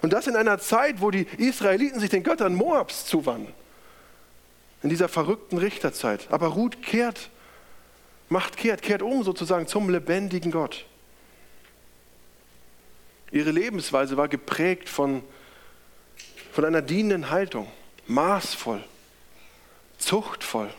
Und 0.03 0.13
das 0.13 0.27
in 0.27 0.35
einer 0.35 0.59
Zeit, 0.59 1.01
wo 1.01 1.09
die 1.09 1.23
Israeliten 1.37 1.99
sich 1.99 2.11
den 2.11 2.21
Göttern 2.21 2.53
Moabs 2.53 3.07
zuwandten. 3.07 3.53
In 4.87 4.89
dieser 4.89 5.09
verrückten 5.09 5.57
Richterzeit. 5.57 6.31
Aber 6.31 6.47
Ruth 6.47 6.81
kehrt, 6.81 7.29
macht 8.29 8.55
kehrt, 8.55 8.81
kehrt 8.81 9.01
um 9.01 9.21
sozusagen 9.21 9.67
zum 9.67 9.89
lebendigen 9.89 10.49
Gott. 10.49 10.85
Ihre 13.29 13.51
Lebensweise 13.51 14.15
war 14.15 14.29
geprägt 14.29 14.87
von, 14.87 15.23
von 16.53 16.63
einer 16.63 16.81
dienenden 16.81 17.29
Haltung 17.31 17.69
maßvoll, 18.05 18.81
zuchtvoll, 19.97 20.73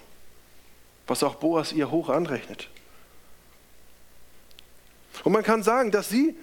was 1.07 1.23
auch 1.23 1.35
Boas 1.35 1.75
ihr 1.75 1.91
hoch 1.91 2.09
anrechnet. 2.09 2.71
Und 5.23 5.33
man 5.33 5.43
kann 5.43 5.63
sagen, 5.63 5.91
dass 5.91 6.09
sie 6.09 6.35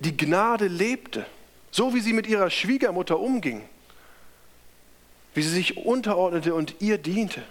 die 0.00 0.14
Gnade 0.14 0.66
lebte, 0.66 1.24
so 1.70 1.94
wie 1.94 2.00
sie 2.00 2.12
mit 2.12 2.26
ihrer 2.26 2.50
Schwiegermutter 2.50 3.18
umging, 3.18 3.66
wie 5.38 5.42
sie 5.42 5.50
sich 5.50 5.76
unterordnete 5.76 6.52
und 6.52 6.74
ihr 6.80 6.98
diente, 6.98 7.44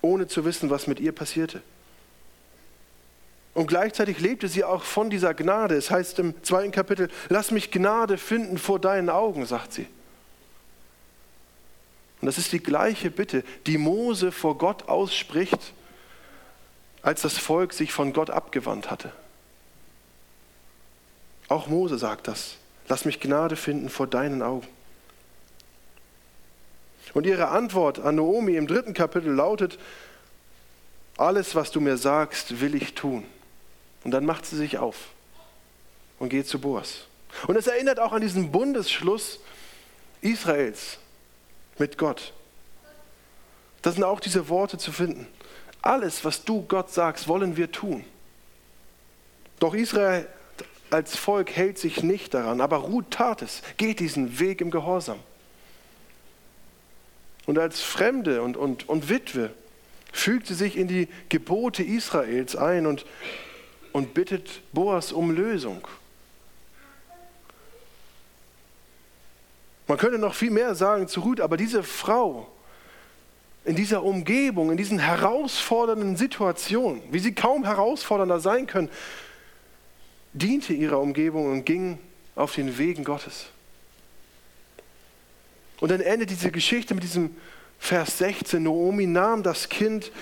ohne 0.00 0.28
zu 0.28 0.44
wissen, 0.44 0.70
was 0.70 0.86
mit 0.86 1.00
ihr 1.00 1.10
passierte. 1.10 1.60
Und 3.52 3.66
gleichzeitig 3.66 4.20
lebte 4.20 4.46
sie 4.46 4.62
auch 4.62 4.84
von 4.84 5.10
dieser 5.10 5.34
Gnade. 5.34 5.74
Es 5.74 5.90
heißt 5.90 6.20
im 6.20 6.40
zweiten 6.44 6.70
Kapitel, 6.70 7.08
lass 7.28 7.50
mich 7.50 7.72
Gnade 7.72 8.16
finden 8.16 8.58
vor 8.58 8.78
deinen 8.78 9.10
Augen, 9.10 9.44
sagt 9.44 9.72
sie. 9.72 9.88
Und 12.20 12.26
das 12.26 12.38
ist 12.38 12.52
die 12.52 12.62
gleiche 12.62 13.10
Bitte, 13.10 13.42
die 13.66 13.76
Mose 13.76 14.30
vor 14.30 14.56
Gott 14.56 14.88
ausspricht, 14.88 15.72
als 17.02 17.22
das 17.22 17.38
Volk 17.38 17.72
sich 17.72 17.92
von 17.92 18.12
Gott 18.12 18.30
abgewandt 18.30 18.88
hatte. 18.88 19.10
Auch 21.48 21.66
Mose 21.66 21.98
sagt 21.98 22.28
das. 22.28 22.54
Lass 22.86 23.04
mich 23.04 23.18
Gnade 23.18 23.56
finden 23.56 23.88
vor 23.88 24.06
deinen 24.06 24.42
Augen. 24.42 24.68
Und 27.14 27.26
ihre 27.26 27.48
Antwort 27.48 27.98
an 27.98 28.16
Naomi 28.16 28.56
im 28.56 28.66
dritten 28.66 28.94
Kapitel 28.94 29.32
lautet, 29.32 29.78
alles, 31.16 31.54
was 31.54 31.70
du 31.70 31.80
mir 31.80 31.96
sagst, 31.96 32.60
will 32.60 32.74
ich 32.74 32.94
tun. 32.94 33.24
Und 34.04 34.12
dann 34.12 34.24
macht 34.24 34.46
sie 34.46 34.56
sich 34.56 34.78
auf 34.78 34.96
und 36.18 36.30
geht 36.30 36.46
zu 36.46 36.60
Boas. 36.60 37.06
Und 37.46 37.56
es 37.56 37.66
erinnert 37.66 38.00
auch 38.00 38.12
an 38.12 38.22
diesen 38.22 38.50
Bundesschluss 38.50 39.40
Israels 40.20 40.98
mit 41.78 41.98
Gott. 41.98 42.32
Da 43.82 43.92
sind 43.92 44.04
auch 44.04 44.20
diese 44.20 44.48
Worte 44.48 44.78
zu 44.78 44.92
finden. 44.92 45.26
Alles, 45.82 46.24
was 46.24 46.44
du 46.44 46.62
Gott 46.62 46.90
sagst, 46.90 47.28
wollen 47.28 47.56
wir 47.56 47.72
tun. 47.72 48.04
Doch 49.58 49.74
Israel 49.74 50.26
als 50.90 51.16
Volk 51.16 51.50
hält 51.50 51.78
sich 51.78 52.02
nicht 52.02 52.34
daran, 52.34 52.60
aber 52.60 52.78
Ruth 52.78 53.10
tat 53.10 53.42
es, 53.42 53.62
geht 53.76 54.00
diesen 54.00 54.38
Weg 54.38 54.60
im 54.60 54.70
Gehorsam. 54.70 55.18
Und 57.46 57.58
als 57.58 57.80
Fremde 57.80 58.42
und, 58.42 58.56
und, 58.56 58.88
und 58.88 59.08
Witwe 59.08 59.50
fügt 60.12 60.46
sie 60.46 60.54
sich 60.54 60.76
in 60.76 60.88
die 60.88 61.08
Gebote 61.28 61.82
Israels 61.82 62.56
ein 62.56 62.86
und 62.86 63.04
und 63.92 64.14
bittet 64.14 64.62
Boas 64.72 65.12
um 65.12 65.30
Lösung. 65.30 65.86
Man 69.86 69.98
könnte 69.98 70.18
noch 70.18 70.34
viel 70.34 70.50
mehr 70.50 70.74
sagen 70.74 71.08
zu 71.08 71.20
Ruth, 71.20 71.40
aber 71.40 71.56
diese 71.56 71.82
Frau 71.82 72.48
in 73.64 73.74
dieser 73.74 74.04
Umgebung, 74.04 74.70
in 74.70 74.76
diesen 74.76 75.00
herausfordernden 75.00 76.16
Situationen, 76.16 77.02
wie 77.10 77.18
sie 77.18 77.34
kaum 77.34 77.64
herausfordernder 77.64 78.40
sein 78.40 78.66
können, 78.66 78.88
diente 80.32 80.72
ihrer 80.72 81.00
Umgebung 81.00 81.50
und 81.50 81.66
ging 81.66 81.98
auf 82.36 82.54
den 82.54 82.78
Wegen 82.78 83.04
Gottes. 83.04 83.46
Und 85.80 85.90
dann 85.90 86.00
endet 86.00 86.30
diese 86.30 86.50
Geschichte 86.50 86.94
mit 86.94 87.02
diesem 87.02 87.34
Vers 87.78 88.18
16. 88.18 88.62
Naomi 88.62 89.06
nahm 89.06 89.42
das 89.42 89.68
Kind, 89.70 90.12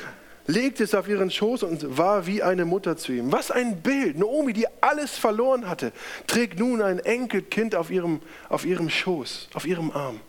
legte 0.46 0.84
es 0.84 0.94
auf 0.94 1.08
ihren 1.08 1.30
Schoß 1.30 1.64
und 1.64 1.98
war 1.98 2.26
wie 2.26 2.42
eine 2.42 2.64
Mutter 2.64 2.96
zu 2.96 3.12
ihm. 3.12 3.32
Was 3.32 3.50
ein 3.50 3.82
Bild. 3.82 4.16
Naomi, 4.16 4.52
die 4.52 4.66
alles 4.80 5.18
verloren 5.18 5.68
hatte, 5.68 5.92
trägt 6.26 6.58
nun 6.58 6.80
ein 6.80 7.00
Enkelkind 7.00 7.74
auf 7.74 7.90
ihrem, 7.90 8.22
auf 8.48 8.64
ihrem 8.64 8.88
Schoß, 8.88 9.48
auf 9.52 9.66
ihrem 9.66 9.90
Arm. 9.90 10.20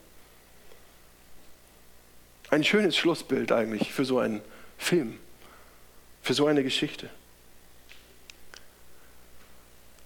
Ein 2.49 2.63
schönes 2.63 2.97
Schlussbild 2.97 3.51
eigentlich 3.51 3.93
für 3.93 4.05
so 4.05 4.17
einen 4.17 4.41
Film, 4.79 5.19
für 6.23 6.33
so 6.33 6.47
eine 6.47 6.63
Geschichte. 6.63 7.09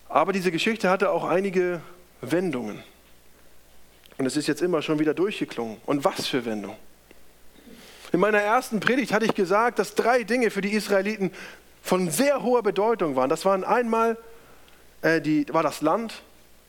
Aber 0.09 0.33
diese 0.33 0.51
Geschichte 0.51 0.89
hatte 0.89 1.09
auch 1.09 1.23
einige 1.23 1.81
Wendungen. 2.21 2.83
Und 4.17 4.25
es 4.25 4.37
ist 4.37 4.47
jetzt 4.47 4.61
immer 4.61 4.81
schon 4.81 4.99
wieder 4.99 5.13
durchgeklungen. 5.13 5.77
Und 5.85 6.05
was 6.05 6.27
für 6.27 6.45
Wendungen? 6.45 6.77
In 8.11 8.19
meiner 8.19 8.39
ersten 8.39 8.79
Predigt 8.79 9.11
hatte 9.11 9.25
ich 9.25 9.33
gesagt, 9.33 9.79
dass 9.79 9.95
drei 9.95 10.23
Dinge 10.23 10.51
für 10.51 10.61
die 10.61 10.71
Israeliten 10.71 11.31
von 11.81 12.11
sehr 12.11 12.43
hoher 12.43 12.61
Bedeutung 12.61 13.15
waren. 13.15 13.29
Das 13.29 13.43
waren 13.43 13.63
einmal 13.63 14.17
äh, 15.01 15.19
die, 15.19 15.45
war 15.51 15.63
das 15.63 15.81
Land, 15.81 16.21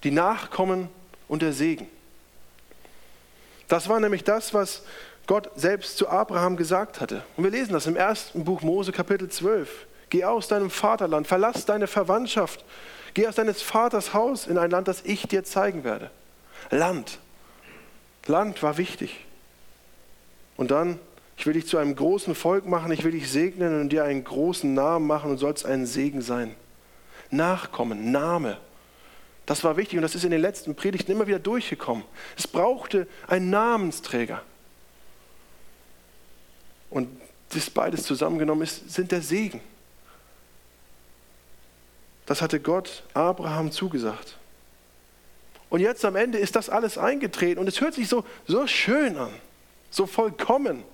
die 0.04 0.10
Nachkommen 0.10 0.88
und 1.28 1.42
der 1.42 1.52
Segen. 1.52 1.86
Das 3.68 3.88
war 3.88 4.00
nämlich 4.00 4.24
das, 4.24 4.54
was 4.54 4.82
Gott 5.26 5.50
selbst 5.54 5.96
zu 5.96 6.08
Abraham 6.08 6.56
gesagt 6.56 7.00
hatte. 7.00 7.22
Und 7.36 7.44
wir 7.44 7.50
lesen 7.50 7.72
das 7.72 7.86
im 7.86 7.96
ersten 7.96 8.44
Buch 8.44 8.62
Mose 8.62 8.92
Kapitel 8.92 9.28
12. 9.28 9.86
Geh 10.10 10.24
aus 10.24 10.48
deinem 10.48 10.70
Vaterland, 10.70 11.26
verlass 11.26 11.64
deine 11.64 11.86
Verwandtschaft, 11.86 12.64
geh 13.14 13.26
aus 13.26 13.36
deines 13.36 13.62
Vaters 13.62 14.12
Haus 14.14 14.46
in 14.46 14.58
ein 14.58 14.70
Land, 14.70 14.88
das 14.88 15.02
ich 15.04 15.26
dir 15.26 15.44
zeigen 15.44 15.84
werde. 15.84 16.10
Land. 16.70 17.18
Land 18.26 18.62
war 18.62 18.76
wichtig. 18.78 19.24
Und 20.56 20.70
dann, 20.70 20.98
ich 21.36 21.46
will 21.46 21.54
dich 21.54 21.66
zu 21.66 21.78
einem 21.78 21.96
großen 21.96 22.34
Volk 22.34 22.66
machen, 22.66 22.92
ich 22.92 23.04
will 23.04 23.12
dich 23.12 23.30
segnen 23.30 23.80
und 23.80 23.88
dir 23.90 24.04
einen 24.04 24.24
großen 24.24 24.72
Namen 24.72 25.06
machen 25.06 25.30
und 25.30 25.38
sollst 25.38 25.66
ein 25.66 25.86
Segen 25.86 26.22
sein. 26.22 26.54
Nachkommen, 27.30 28.12
Name. 28.12 28.58
Das 29.46 29.62
war 29.64 29.76
wichtig 29.76 29.98
und 29.98 30.02
das 30.02 30.14
ist 30.14 30.24
in 30.24 30.30
den 30.30 30.40
letzten 30.40 30.74
Predigten 30.74 31.12
immer 31.12 31.26
wieder 31.26 31.38
durchgekommen. 31.38 32.04
Es 32.36 32.46
brauchte 32.46 33.06
einen 33.26 33.50
Namensträger. 33.50 34.42
Und 36.88 37.08
das 37.50 37.68
beides 37.68 38.04
zusammengenommen 38.04 38.62
ist, 38.62 38.90
sind 38.90 39.12
der 39.12 39.20
Segen. 39.20 39.60
Das 42.26 42.40
hatte 42.40 42.60
Gott 42.60 43.02
Abraham 43.12 43.70
zugesagt. 43.70 44.38
Und 45.74 45.80
jetzt 45.80 46.04
am 46.04 46.14
Ende 46.14 46.38
ist 46.38 46.54
das 46.54 46.70
alles 46.70 46.98
eingetreten 46.98 47.58
und 47.58 47.66
es 47.66 47.80
hört 47.80 47.94
sich 47.94 48.06
so, 48.06 48.24
so 48.46 48.64
schön 48.68 49.18
an, 49.18 49.32
so 49.90 50.06
vollkommen. 50.06 50.84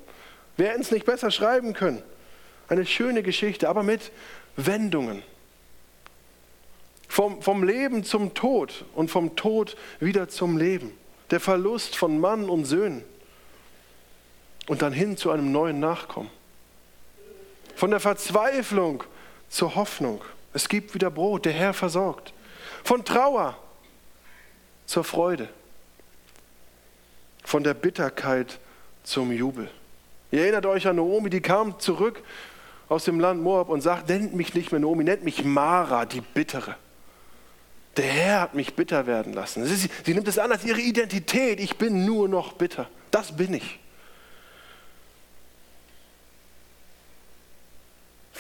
Wir 0.56 0.68
hätten 0.68 0.80
es 0.80 0.90
nicht 0.90 1.04
besser 1.04 1.30
schreiben 1.30 1.74
können. 1.74 2.02
Eine 2.66 2.86
schöne 2.86 3.22
Geschichte, 3.22 3.68
aber 3.68 3.82
mit 3.82 4.10
Wendungen. 4.56 5.22
Vom, 7.08 7.42
vom 7.42 7.62
Leben 7.62 8.04
zum 8.04 8.32
Tod 8.32 8.86
und 8.94 9.10
vom 9.10 9.36
Tod 9.36 9.76
wieder 9.98 10.30
zum 10.30 10.56
Leben. 10.56 10.96
Der 11.30 11.40
Verlust 11.40 11.94
von 11.94 12.18
Mann 12.18 12.48
und 12.48 12.64
Söhnen 12.64 13.04
und 14.66 14.80
dann 14.80 14.94
hin 14.94 15.18
zu 15.18 15.30
einem 15.30 15.52
neuen 15.52 15.78
Nachkommen. 15.78 16.30
Von 17.76 17.90
der 17.90 18.00
Verzweiflung 18.00 19.04
zur 19.50 19.74
Hoffnung. 19.74 20.24
Es 20.54 20.70
gibt 20.70 20.94
wieder 20.94 21.10
Brot, 21.10 21.44
der 21.44 21.52
Herr 21.52 21.74
versorgt. 21.74 22.32
Von 22.82 23.04
Trauer 23.04 23.58
zur 24.90 25.04
Freude. 25.04 25.48
Von 27.44 27.62
der 27.62 27.74
Bitterkeit 27.74 28.58
zum 29.04 29.32
Jubel. 29.32 29.70
Ihr 30.30 30.42
erinnert 30.42 30.66
euch 30.66 30.86
an 30.86 30.96
Naomi, 30.96 31.30
die 31.30 31.40
kam 31.40 31.78
zurück 31.78 32.22
aus 32.88 33.04
dem 33.04 33.20
Land 33.20 33.42
Moab 33.42 33.68
und 33.68 33.80
sagt, 33.80 34.08
nennt 34.08 34.34
mich 34.34 34.54
nicht 34.54 34.72
mehr 34.72 34.80
Naomi, 34.80 35.04
nennt 35.04 35.24
mich 35.24 35.44
Mara, 35.44 36.06
die 36.06 36.20
Bittere. 36.20 36.76
Der 37.96 38.06
Herr 38.06 38.40
hat 38.40 38.54
mich 38.54 38.74
bitter 38.74 39.06
werden 39.06 39.32
lassen. 39.32 39.64
Sie, 39.64 39.88
sie 40.04 40.14
nimmt 40.14 40.28
es 40.28 40.38
an 40.38 40.52
als 40.52 40.64
ihre 40.64 40.80
Identität. 40.80 41.60
Ich 41.60 41.76
bin 41.76 42.04
nur 42.04 42.28
noch 42.28 42.54
bitter. 42.54 42.88
Das 43.10 43.36
bin 43.36 43.54
ich. 43.54 43.78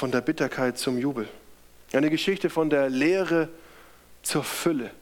von 0.00 0.10
der 0.10 0.22
Bitterkeit 0.22 0.78
zum 0.78 0.96
Jubel. 0.96 1.28
Eine 1.92 2.08
Geschichte 2.08 2.48
von 2.48 2.70
der 2.70 2.88
Leere 2.88 3.50
zur 4.22 4.42
Fülle. 4.42 4.92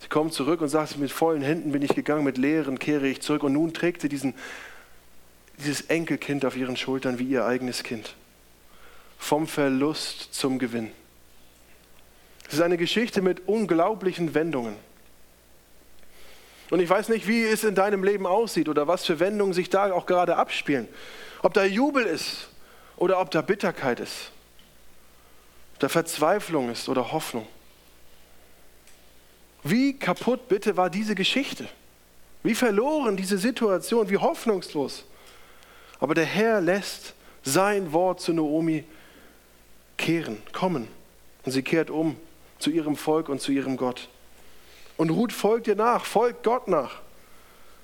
Sie 0.00 0.08
kommt 0.08 0.32
zurück 0.32 0.60
und 0.60 0.68
sagt, 0.68 0.96
mit 0.98 1.12
vollen 1.12 1.42
Händen 1.42 1.72
bin 1.72 1.82
ich 1.82 1.94
gegangen, 1.94 2.24
mit 2.24 2.38
leeren 2.38 2.78
kehre 2.78 3.06
ich 3.06 3.20
zurück. 3.20 3.42
Und 3.42 3.52
nun 3.52 3.74
trägt 3.74 4.00
sie 4.00 4.08
diesen, 4.08 4.34
dieses 5.58 5.82
Enkelkind 5.82 6.44
auf 6.44 6.56
ihren 6.56 6.76
Schultern 6.76 7.18
wie 7.18 7.24
ihr 7.24 7.44
eigenes 7.44 7.82
Kind. 7.82 8.14
Vom 9.18 9.46
Verlust 9.46 10.32
zum 10.32 10.58
Gewinn. 10.58 10.90
Es 12.48 12.54
ist 12.54 12.62
eine 12.62 12.78
Geschichte 12.78 13.22
mit 13.22 13.46
unglaublichen 13.46 14.34
Wendungen. 14.34 14.74
Und 16.70 16.80
ich 16.80 16.88
weiß 16.88 17.08
nicht, 17.08 17.26
wie 17.28 17.44
es 17.44 17.64
in 17.64 17.74
deinem 17.74 18.02
Leben 18.02 18.26
aussieht 18.26 18.68
oder 18.68 18.88
was 18.88 19.04
für 19.04 19.20
Wendungen 19.20 19.52
sich 19.52 19.70
da 19.70 19.92
auch 19.92 20.06
gerade 20.06 20.36
abspielen. 20.36 20.88
Ob 21.42 21.52
da 21.52 21.64
Jubel 21.64 22.04
ist 22.04 22.48
oder 22.96 23.20
ob 23.20 23.30
da 23.30 23.42
Bitterkeit 23.42 24.00
ist, 24.00 24.30
ob 25.74 25.80
da 25.80 25.88
Verzweiflung 25.88 26.70
ist 26.70 26.88
oder 26.88 27.12
Hoffnung. 27.12 27.46
Wie 29.62 29.94
kaputt 29.98 30.48
bitte 30.48 30.76
war 30.76 30.90
diese 30.90 31.14
Geschichte? 31.14 31.68
Wie 32.42 32.54
verloren 32.54 33.16
diese 33.16 33.38
Situation, 33.38 34.08
wie 34.08 34.16
hoffnungslos. 34.16 35.04
Aber 35.98 36.14
der 36.14 36.24
Herr 36.24 36.60
lässt 36.60 37.14
sein 37.42 37.92
Wort 37.92 38.20
zu 38.20 38.32
Naomi 38.32 38.84
kehren, 39.98 40.38
kommen. 40.52 40.88
Und 41.44 41.52
sie 41.52 41.62
kehrt 41.62 41.90
um 41.90 42.16
zu 42.58 42.70
ihrem 42.70 42.96
Volk 42.96 43.28
und 43.28 43.40
zu 43.40 43.52
ihrem 43.52 43.76
Gott. 43.76 44.08
Und 44.96 45.10
Ruth 45.10 45.32
folgt 45.32 45.66
ihr 45.66 45.76
nach, 45.76 46.04
folgt 46.04 46.42
Gott 46.42 46.68
nach. 46.68 47.00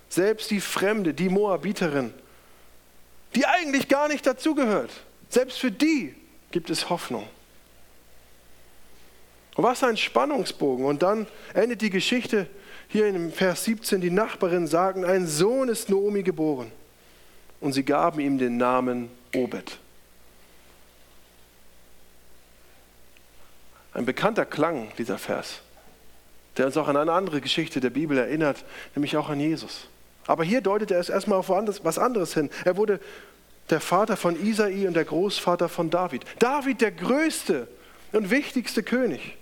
Selbst 0.09 0.51
die 0.51 0.61
Fremde, 0.61 1.15
die 1.15 1.29
Moabiterin, 1.29 2.13
die 3.35 3.47
eigentlich 3.47 3.89
gar 3.89 4.09
nicht 4.09 4.27
dazugehört. 4.27 4.91
Selbst 5.29 5.59
für 5.59 5.71
die 5.71 6.15
gibt 6.51 6.71
es 6.71 6.89
Hoffnung. 6.89 7.27
Und 9.57 9.65
was 9.65 9.83
ein 9.83 9.97
Spannungsbogen. 9.97 10.85
Und 10.85 11.03
dann 11.03 11.27
endet 11.55 11.81
die 11.81 11.91
Geschichte 11.91 12.47
hier 12.89 13.07
in 13.07 13.33
Vers 13.33 13.65
17. 13.65 14.01
Die 14.01 14.11
Nachbarinnen 14.11 14.67
sagen, 14.67 15.05
ein 15.05 15.27
Sohn 15.27 15.69
ist 15.69 15.89
Naomi 15.89 16.23
geboren. 16.23 16.71
Und 17.61 17.73
sie 17.73 17.83
gaben 17.83 18.21
ihm 18.21 18.39
den 18.39 18.59
Namen 18.59 19.11
Obed. 19.35 19.79
Ein 23.95 24.05
bekannter 24.05 24.45
Klang, 24.45 24.93
dieser 24.99 25.17
Vers, 25.17 25.63
der 26.59 26.67
uns 26.67 26.77
auch 26.77 26.89
an 26.89 26.99
eine 26.99 27.13
andere 27.13 27.41
Geschichte 27.41 27.81
der 27.81 27.89
Bibel 27.89 28.19
erinnert, 28.19 28.63
nämlich 28.95 29.17
auch 29.17 29.31
an 29.31 29.41
Jesus. 29.41 29.89
Aber 30.27 30.45
hier 30.45 30.61
deutet 30.61 30.91
er 30.91 31.01
es 31.01 31.09
erstmal 31.09 31.39
auf 31.39 31.49
was 31.49 31.99
anderes 31.99 32.35
hin. 32.35 32.51
Er 32.67 32.77
wurde 32.77 33.01
der 33.71 33.81
Vater 33.81 34.19
von 34.19 34.39
Isai 34.39 34.87
und 34.87 34.95
der 34.95 35.07
Großvater 35.07 35.71
von 35.71 35.89
David. 35.89 36.25
David, 36.39 36.83
der 36.83 36.93
größte 36.93 37.69
und 38.13 38.31
wichtigste 38.31 38.83
König. 38.83 39.39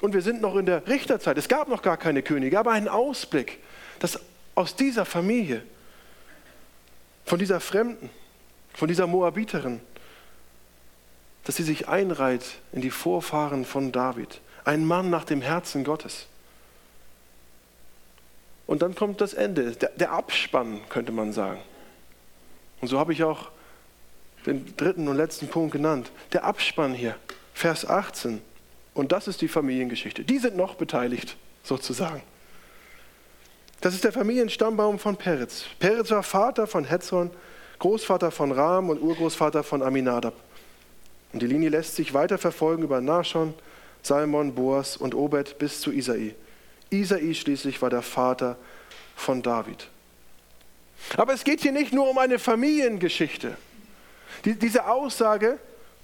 Und 0.00 0.12
wir 0.12 0.22
sind 0.22 0.42
noch 0.42 0.56
in 0.56 0.66
der 0.66 0.86
Richterzeit. 0.86 1.38
Es 1.38 1.48
gab 1.48 1.68
noch 1.68 1.82
gar 1.82 1.96
keine 1.96 2.22
Könige, 2.22 2.58
aber 2.58 2.72
einen 2.72 2.88
Ausblick, 2.88 3.58
dass 3.98 4.20
aus 4.54 4.76
dieser 4.76 5.04
Familie, 5.04 5.62
von 7.24 7.38
dieser 7.38 7.60
Fremden, 7.60 8.10
von 8.74 8.88
dieser 8.88 9.06
Moabiterin, 9.06 9.80
dass 11.44 11.56
sie 11.56 11.62
sich 11.62 11.88
einreiht 11.88 12.44
in 12.72 12.82
die 12.82 12.90
Vorfahren 12.90 13.64
von 13.64 13.92
David. 13.92 14.40
Ein 14.64 14.84
Mann 14.84 15.10
nach 15.10 15.24
dem 15.24 15.40
Herzen 15.40 15.84
Gottes. 15.84 16.26
Und 18.66 18.82
dann 18.82 18.94
kommt 18.94 19.20
das 19.20 19.32
Ende, 19.32 19.72
der, 19.72 19.90
der 19.90 20.12
Abspann, 20.12 20.80
könnte 20.88 21.12
man 21.12 21.32
sagen. 21.32 21.60
Und 22.80 22.88
so 22.88 22.98
habe 22.98 23.12
ich 23.12 23.22
auch 23.22 23.50
den 24.44 24.76
dritten 24.76 25.08
und 25.08 25.16
letzten 25.16 25.48
Punkt 25.48 25.72
genannt. 25.72 26.10
Der 26.32 26.44
Abspann 26.44 26.92
hier, 26.92 27.16
Vers 27.54 27.88
18. 27.88 28.42
Und 28.96 29.12
das 29.12 29.28
ist 29.28 29.42
die 29.42 29.48
Familiengeschichte. 29.48 30.24
Die 30.24 30.38
sind 30.38 30.56
noch 30.56 30.76
beteiligt, 30.76 31.36
sozusagen. 31.62 32.22
Das 33.82 33.92
ist 33.92 34.04
der 34.04 34.12
Familienstammbaum 34.12 34.98
von 34.98 35.18
Peretz. 35.18 35.66
Peretz 35.78 36.10
war 36.10 36.22
Vater 36.22 36.66
von 36.66 36.84
Hezron, 36.84 37.30
Großvater 37.78 38.30
von 38.30 38.52
Ram 38.52 38.88
und 38.88 39.02
Urgroßvater 39.02 39.62
von 39.64 39.82
Aminadab. 39.82 40.32
Und 41.34 41.42
die 41.42 41.46
Linie 41.46 41.68
lässt 41.68 41.94
sich 41.94 42.14
weiter 42.14 42.38
verfolgen 42.38 42.84
über 42.84 43.02
Nashon, 43.02 43.52
Salmon, 44.02 44.54
Boas 44.54 44.96
und 44.96 45.14
Obed 45.14 45.58
bis 45.58 45.82
zu 45.82 45.92
Isai. 45.92 46.34
Isai 46.88 47.34
schließlich 47.34 47.82
war 47.82 47.90
der 47.90 48.00
Vater 48.00 48.56
von 49.14 49.42
David. 49.42 49.88
Aber 51.18 51.34
es 51.34 51.44
geht 51.44 51.60
hier 51.60 51.72
nicht 51.72 51.92
nur 51.92 52.08
um 52.08 52.16
eine 52.16 52.38
Familiengeschichte. 52.38 53.58
Die, 54.46 54.54
diese 54.54 54.86
Aussage, 54.86 55.58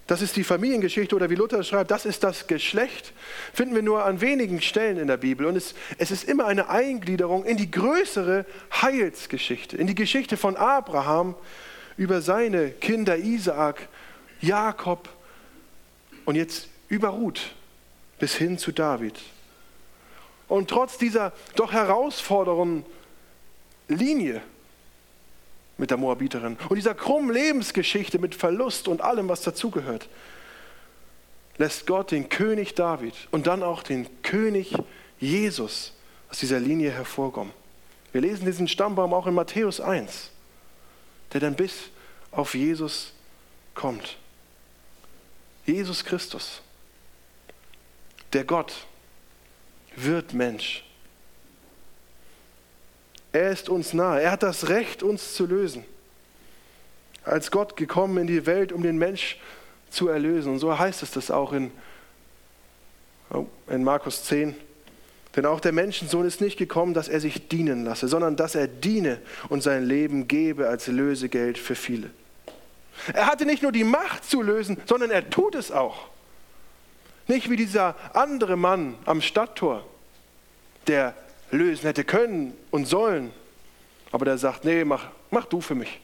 das 0.06 0.20
ist 0.20 0.36
die 0.36 0.44
Familiengeschichte 0.44 1.14
oder 1.14 1.30
wie 1.30 1.36
Luther 1.36 1.62
schreibt, 1.62 1.90
das 1.90 2.04
ist 2.04 2.24
das 2.24 2.46
Geschlecht, 2.46 3.12
finden 3.52 3.74
wir 3.74 3.82
nur 3.82 4.04
an 4.04 4.20
wenigen 4.20 4.60
Stellen 4.60 4.98
in 4.98 5.06
der 5.06 5.16
Bibel. 5.16 5.46
Und 5.46 5.56
es, 5.56 5.74
es 5.98 6.10
ist 6.10 6.24
immer 6.24 6.46
eine 6.46 6.68
Eingliederung 6.68 7.44
in 7.44 7.56
die 7.56 7.70
größere 7.70 8.44
Heilsgeschichte, 8.82 9.76
in 9.76 9.86
die 9.86 9.94
Geschichte 9.94 10.36
von 10.36 10.56
Abraham 10.56 11.34
über 11.96 12.20
seine 12.20 12.70
Kinder 12.70 13.16
Isaak, 13.16 13.88
Jakob 14.40 15.08
und 16.24 16.34
jetzt 16.34 16.68
über 16.88 17.08
Ruth 17.08 17.54
bis 18.18 18.34
hin 18.34 18.58
zu 18.58 18.72
David. 18.72 19.18
Und 20.48 20.68
trotz 20.68 20.98
dieser 20.98 21.32
doch 21.54 21.72
herausfordernden 21.72 22.84
Linie 23.88 24.42
mit 25.82 25.90
der 25.90 25.98
Moabiterin 25.98 26.56
und 26.68 26.76
dieser 26.76 26.94
krummen 26.94 27.32
Lebensgeschichte 27.32 28.20
mit 28.20 28.36
Verlust 28.36 28.86
und 28.86 29.00
allem, 29.00 29.28
was 29.28 29.40
dazugehört, 29.40 30.08
lässt 31.58 31.88
Gott 31.88 32.12
den 32.12 32.28
König 32.28 32.76
David 32.76 33.14
und 33.32 33.48
dann 33.48 33.64
auch 33.64 33.82
den 33.82 34.06
König 34.22 34.72
Jesus 35.18 35.92
aus 36.30 36.38
dieser 36.38 36.60
Linie 36.60 36.92
hervorkommen. 36.92 37.52
Wir 38.12 38.20
lesen 38.20 38.46
diesen 38.46 38.68
Stammbaum 38.68 39.12
auch 39.12 39.26
in 39.26 39.34
Matthäus 39.34 39.80
1, 39.80 40.30
der 41.32 41.40
dann 41.40 41.56
bis 41.56 41.90
auf 42.30 42.54
Jesus 42.54 43.12
kommt. 43.74 44.18
Jesus 45.66 46.04
Christus, 46.04 46.62
der 48.32 48.44
Gott, 48.44 48.86
wird 49.96 50.32
Mensch. 50.32 50.84
Er 53.32 53.50
ist 53.50 53.68
uns 53.68 53.94
nahe. 53.94 54.20
Er 54.20 54.30
hat 54.30 54.42
das 54.42 54.68
Recht, 54.68 55.02
uns 55.02 55.34
zu 55.34 55.46
lösen. 55.46 55.84
Als 57.24 57.50
Gott 57.50 57.76
gekommen 57.76 58.18
in 58.18 58.26
die 58.26 58.46
Welt, 58.46 58.72
um 58.72 58.82
den 58.82 58.98
Mensch 58.98 59.38
zu 59.90 60.08
erlösen. 60.08 60.52
Und 60.52 60.58
so 60.58 60.78
heißt 60.78 61.02
es 61.02 61.12
das 61.12 61.30
auch 61.30 61.52
in, 61.52 61.70
oh, 63.30 63.46
in 63.68 63.84
Markus 63.84 64.24
10. 64.24 64.54
Denn 65.34 65.46
auch 65.46 65.60
der 65.60 65.72
Menschensohn 65.72 66.26
ist 66.26 66.42
nicht 66.42 66.58
gekommen, 66.58 66.92
dass 66.92 67.08
er 67.08 67.20
sich 67.20 67.48
dienen 67.48 67.84
lasse, 67.84 68.06
sondern 68.06 68.36
dass 68.36 68.54
er 68.54 68.68
diene 68.68 69.18
und 69.48 69.62
sein 69.62 69.84
Leben 69.84 70.28
gebe 70.28 70.68
als 70.68 70.88
Lösegeld 70.88 71.56
für 71.56 71.74
viele. 71.74 72.10
Er 73.14 73.26
hatte 73.26 73.46
nicht 73.46 73.62
nur 73.62 73.72
die 73.72 73.84
Macht 73.84 74.24
zu 74.24 74.42
lösen, 74.42 74.76
sondern 74.84 75.10
er 75.10 75.30
tut 75.30 75.54
es 75.54 75.72
auch. 75.72 76.08
Nicht 77.28 77.48
wie 77.48 77.56
dieser 77.56 77.96
andere 78.12 78.56
Mann 78.56 78.96
am 79.06 79.22
Stadttor, 79.22 79.86
der 80.86 81.14
lösen 81.52 81.82
hätte 81.82 82.02
können 82.02 82.54
und 82.70 82.86
sollen, 82.86 83.30
aber 84.10 84.24
der 84.24 84.38
sagt, 84.38 84.64
nee, 84.64 84.84
mach, 84.84 85.06
mach 85.30 85.44
du 85.44 85.60
für 85.60 85.74
mich. 85.74 86.00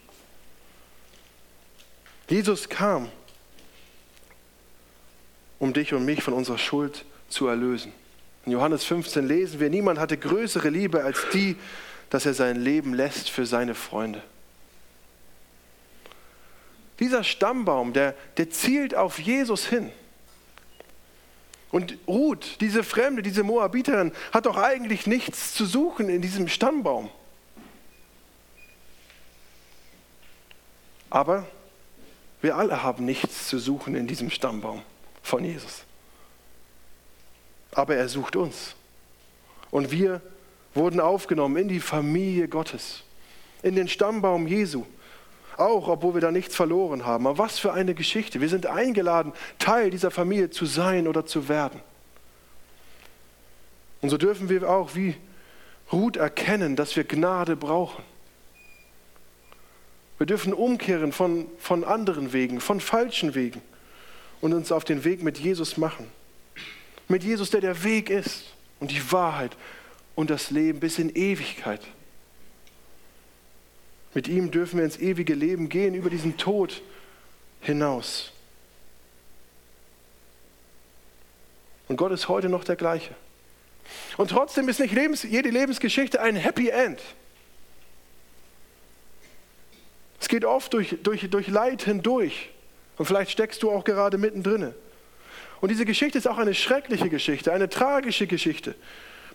Jesus 2.29 2.69
kam, 2.69 3.11
um 5.59 5.73
dich 5.73 5.95
und 5.95 6.05
mich 6.05 6.23
von 6.23 6.35
unserer 6.35 6.59
Schuld 6.59 7.05
zu 7.29 7.49
erlösen. 7.49 7.93
In 8.45 8.53
Johannes 8.53 8.85
15 8.85 9.27
lesen 9.27 9.61
wir, 9.61 9.71
niemand 9.71 9.99
hatte 9.99 10.17
größere 10.17 10.69
Liebe 10.69 11.03
als 11.03 11.27
die, 11.33 11.57
dass 12.11 12.27
er 12.27 12.35
sein 12.35 12.57
Leben 12.57 12.95
lässt 12.95 13.31
für 13.31 13.47
seine 13.47 13.75
Freunde. 13.75 14.23
Dieser 17.01 17.25
Stammbaum, 17.25 17.93
der, 17.93 18.15
der 18.37 18.51
zielt 18.51 18.95
auf 18.95 19.19
Jesus 19.19 19.67
hin. 19.67 19.91
Und 21.71 21.99
Ruth, 22.07 22.61
diese 22.61 22.83
Fremde, 22.83 23.23
diese 23.23 23.43
Moabiterin, 23.43 24.13
hat 24.33 24.47
doch 24.47 24.57
eigentlich 24.57 25.07
nichts 25.07 25.55
zu 25.55 25.67
suchen 25.67 26.09
in 26.09 26.23
diesem 26.23 26.49
Stammbaum. 26.49 27.11
Aber 31.11 31.47
wir 32.41 32.57
alle 32.57 32.83
haben 32.83 33.05
nichts 33.05 33.49
zu 33.49 33.59
suchen 33.59 33.95
in 33.95 34.07
diesem 34.07 34.31
Stammbaum 34.31 34.83
von 35.23 35.45
Jesus. 35.45 35.85
Aber 37.73 37.97
er 37.97 38.09
sucht 38.09 38.37
uns. 38.37 38.75
Und 39.71 39.91
wir 39.91 40.23
wurden 40.75 41.01
aufgenommen 41.01 41.57
in 41.57 41.69
die 41.69 41.81
Familie 41.81 42.49
Gottes, 42.49 43.03
in 43.63 43.75
den 43.75 43.89
Stammbaum 43.89 44.47
Jesu. 44.47 44.87
Auch 45.59 45.89
obwohl 45.89 46.15
wir 46.15 46.21
da 46.21 46.31
nichts 46.31 46.55
verloren 46.55 47.05
haben. 47.05 47.27
Aber 47.27 47.37
was 47.37 47.59
für 47.59 47.73
eine 47.73 47.95
Geschichte. 47.95 48.41
Wir 48.41 48.49
sind 48.49 48.67
eingeladen, 48.67 49.33
Teil 49.59 49.91
dieser 49.91 50.13
Familie 50.13 50.51
zu 50.51 50.67
sein 50.67 51.09
oder 51.09 51.27
zu 51.27 51.49
werden. 51.49 51.81
Und 54.01 54.11
so 54.11 54.17
dürfen 54.17 54.49
wir 54.49 54.71
auch 54.71 54.95
wie 54.95 55.17
Ruth 55.93 56.17
erkennen, 56.17 56.77
dass 56.77 56.95
wir 56.95 57.03
Gnade 57.03 57.57
brauchen. 57.57 58.05
Wir 60.19 60.27
dürfen 60.27 60.53
umkehren 60.53 61.13
von, 61.13 61.47
von 61.59 61.83
anderen 61.83 62.33
Wegen, 62.33 62.61
von 62.61 62.81
falschen 62.81 63.35
Wegen 63.35 63.61
und 64.41 64.55
uns 64.55 64.71
auf 64.71 64.85
den 64.85 65.03
Weg 65.03 65.25
mit 65.25 65.39
Jesus 65.39 65.77
machen. 65.77 66.07
Mit 67.09 67.25
Jesus, 67.25 67.51
der 67.51 67.61
der 67.61 67.83
Weg 67.83 68.11
ist 68.11 68.45
und 68.79 68.93
die 68.93 69.11
Wahrheit 69.11 69.57
und 70.15 70.31
das 70.31 70.51
Leben 70.51 70.79
bis 70.79 71.01
in 71.01 71.11
Ewigkeit. 71.11 71.81
Mit 74.19 74.27
ihm 74.27 74.51
dürfen 74.51 74.79
wir 74.79 74.85
ins 74.85 74.99
ewige 74.99 75.33
Leben 75.33 75.69
gehen, 75.69 75.95
über 75.95 76.11
diesen 76.11 76.37
Tod 76.37 76.83
hinaus. 77.61 78.33
Und 81.87 81.99
Gott 81.99 82.11
ist 82.11 82.27
heute 82.27 82.49
noch 82.49 82.65
der 82.65 82.75
gleiche. 82.75 83.15
Und 84.17 84.33
trotzdem 84.33 84.69
ist 84.69 84.81
nicht 84.81 84.93
Lebens, 84.93 85.23
jede 85.23 85.51
Lebensgeschichte 85.51 86.21
ein 86.21 86.35
Happy 86.35 86.69
End. 86.71 87.01
Es 90.21 90.27
geht 90.27 90.45
oft 90.45 90.73
durch, 90.73 90.97
durch, 91.05 91.31
durch 91.31 91.47
Leid 91.47 91.83
hindurch. 91.83 92.51
Und 92.97 93.07
vielleicht 93.07 93.31
steckst 93.31 93.63
du 93.63 93.71
auch 93.71 93.85
gerade 93.85 94.19
mittendrin. 94.19 94.75
Und 95.61 95.69
diese 95.69 95.85
Geschichte 95.85 96.19
ist 96.19 96.27
auch 96.27 96.39
eine 96.39 96.55
schreckliche 96.55 97.09
Geschichte, 97.09 97.53
eine 97.53 97.69
tragische 97.69 98.27
Geschichte. 98.27 98.75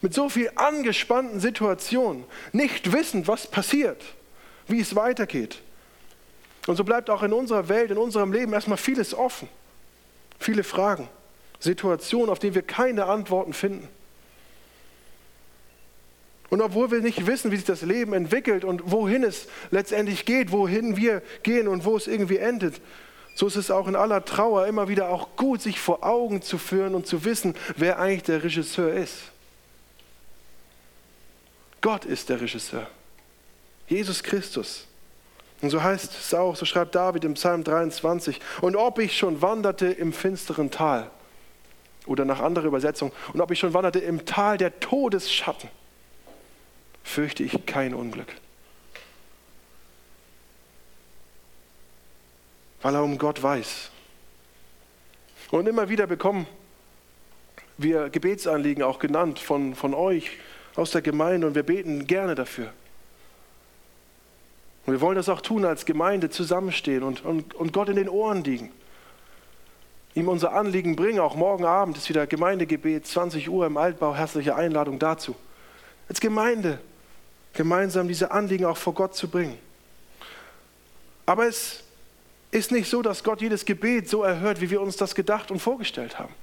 Mit 0.02 0.14
so 0.14 0.28
viel 0.28 0.52
angespannten 0.56 1.40
Situationen, 1.40 2.26
nicht 2.52 2.92
wissend, 2.92 3.30
was 3.30 3.48
passiert 3.48 4.04
wie 4.68 4.80
es 4.80 4.96
weitergeht. 4.96 5.62
Und 6.68 6.76
so 6.76 6.84
bleibt 6.84 7.10
auch 7.10 7.24
in 7.24 7.34
unserer 7.34 7.68
Welt, 7.70 7.92
in 7.92 7.98
unserem 7.98 8.32
Leben 8.32 8.54
erstmal 8.54 8.78
vieles 8.78 9.14
offen. 9.14 9.50
Viele 10.40 10.64
Fragen, 10.64 11.10
Situationen, 11.60 12.30
auf 12.30 12.40
die 12.40 12.56
wir 12.56 12.62
keine 12.62 13.06
Antworten 13.06 13.54
finden. 13.54 13.88
Und 16.50 16.62
obwohl 16.62 16.92
wir 16.92 17.02
nicht 17.02 17.26
wissen, 17.26 17.52
wie 17.52 17.56
sich 17.56 17.66
das 17.66 17.82
Leben 17.82 18.14
entwickelt 18.14 18.64
und 18.64 18.92
wohin 18.92 19.24
es 19.24 19.48
letztendlich 19.72 20.24
geht, 20.24 20.52
wohin 20.52 20.96
wir 20.96 21.24
gehen 21.42 21.68
und 21.68 21.84
wo 21.84 21.98
es 21.98 22.08
irgendwie 22.08 22.38
endet, 22.38 22.80
so 23.36 23.48
ist 23.48 23.56
es 23.56 23.72
auch 23.72 23.88
in 23.88 23.96
aller 23.96 24.24
Trauer 24.24 24.68
immer 24.68 24.88
wieder 24.88 25.10
auch 25.10 25.36
gut, 25.36 25.62
sich 25.62 25.80
vor 25.80 26.04
Augen 26.04 26.44
zu 26.44 26.60
führen 26.60 26.94
und 26.94 27.08
zu 27.08 27.26
wissen, 27.26 27.56
wer 27.76 27.98
eigentlich 27.98 28.24
der 28.24 28.44
Regisseur 28.44 28.94
ist. 28.94 29.16
Gott 31.82 32.06
ist 32.06 32.30
der 32.30 32.40
Regisseur. 32.40 32.88
Jesus 33.94 34.24
Christus. 34.24 34.88
Und 35.62 35.70
so 35.70 35.82
heißt 35.82 36.12
es 36.12 36.34
auch, 36.34 36.56
so 36.56 36.66
schreibt 36.66 36.96
David 36.96 37.24
im 37.24 37.36
Psalm 37.36 37.64
23, 37.64 38.40
und 38.62 38.76
ob 38.76 39.00
ich 39.00 39.18
schon 39.18 39.42
wanderte 39.42 39.88
im 39.88 40.12
finsteren 40.12 40.72
Tal, 40.72 41.10
oder 42.06 42.26
nach 42.26 42.42
anderer 42.42 42.66
Übersetzung, 42.66 43.12
und 43.34 43.40
ob 43.40 43.52
ich 43.52 43.60
schon 43.60 43.74
wanderte 43.74 44.00
im 44.00 44.26
Tal 44.26 44.58
der 44.58 44.80
Todesschatten, 44.80 45.70
fürchte 47.04 47.44
ich 47.44 47.66
kein 47.66 47.94
Unglück. 47.94 48.28
Weil 52.82 52.96
er 52.96 53.04
um 53.04 53.18
Gott 53.18 53.42
weiß. 53.42 53.90
Und 55.52 55.68
immer 55.68 55.88
wieder 55.88 56.08
bekommen 56.08 56.48
wir 57.78 58.10
Gebetsanliegen 58.10 58.84
auch 58.84 59.00
genannt 59.00 59.40
von, 59.40 59.76
von 59.76 59.94
euch 59.94 60.32
aus 60.76 60.92
der 60.92 61.02
Gemeinde 61.02 61.48
und 61.48 61.56
wir 61.56 61.64
beten 61.64 62.08
gerne 62.08 62.36
dafür. 62.36 62.74
Und 64.86 64.94
wir 64.94 65.02
wollen 65.02 65.16
das 65.16 65.30
auch 65.30 65.42
tun 65.42 65.66
als 65.66 65.86
Gemeinde, 65.86 66.30
zusammenstehen 66.30 67.04
und, 67.04 67.24
und, 67.24 67.54
und 67.54 67.72
Gott 67.72 67.90
in 67.90 67.96
den 67.96 68.10
Ohren 68.10 68.44
liegen. 68.44 68.72
Ihm 70.14 70.28
unser 70.28 70.54
Anliegen 70.54 70.96
bringen. 70.96 71.20
Auch 71.20 71.36
morgen 71.36 71.66
Abend 71.66 71.98
ist 71.98 72.10
wieder 72.10 72.28
Gemeindegebet, 72.28 73.08
20 73.08 73.50
Uhr 73.50 73.66
im 73.66 73.78
Altbau. 73.78 74.14
Herzliche 74.14 74.56
Einladung 74.56 75.00
dazu. 75.00 75.36
Als 76.10 76.20
Gemeinde 76.20 76.80
gemeinsam 77.54 78.08
diese 78.08 78.32
Anliegen 78.32 78.66
auch 78.66 78.78
vor 78.78 78.94
Gott 78.94 79.16
zu 79.16 79.30
bringen. 79.30 79.58
Aber 81.26 81.48
es 81.48 81.84
ist 82.52 82.72
nicht 82.72 82.90
so, 82.90 83.02
dass 83.02 83.24
Gott 83.24 83.42
jedes 83.42 83.66
Gebet 83.66 84.10
so 84.10 84.24
erhört, 84.24 84.60
wie 84.62 84.70
wir 84.70 84.82
uns 84.82 84.98
das 84.98 85.16
gedacht 85.16 85.50
und 85.50 85.60
vorgestellt 85.60 86.20
haben. 86.20 86.34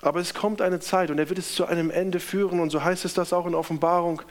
Aber 0.00 0.20
es 0.20 0.34
kommt 0.34 0.62
eine 0.62 0.80
Zeit 0.80 1.10
und 1.10 1.18
er 1.18 1.28
wird 1.28 1.38
es 1.38 1.54
zu 1.54 1.66
einem 1.66 1.90
Ende 1.90 2.20
führen. 2.20 2.60
Und 2.60 2.70
so 2.70 2.82
heißt 2.82 3.04
es 3.04 3.14
das 3.14 3.32
auch 3.32 3.46
in 3.46 3.54
Offenbarung 3.54 4.22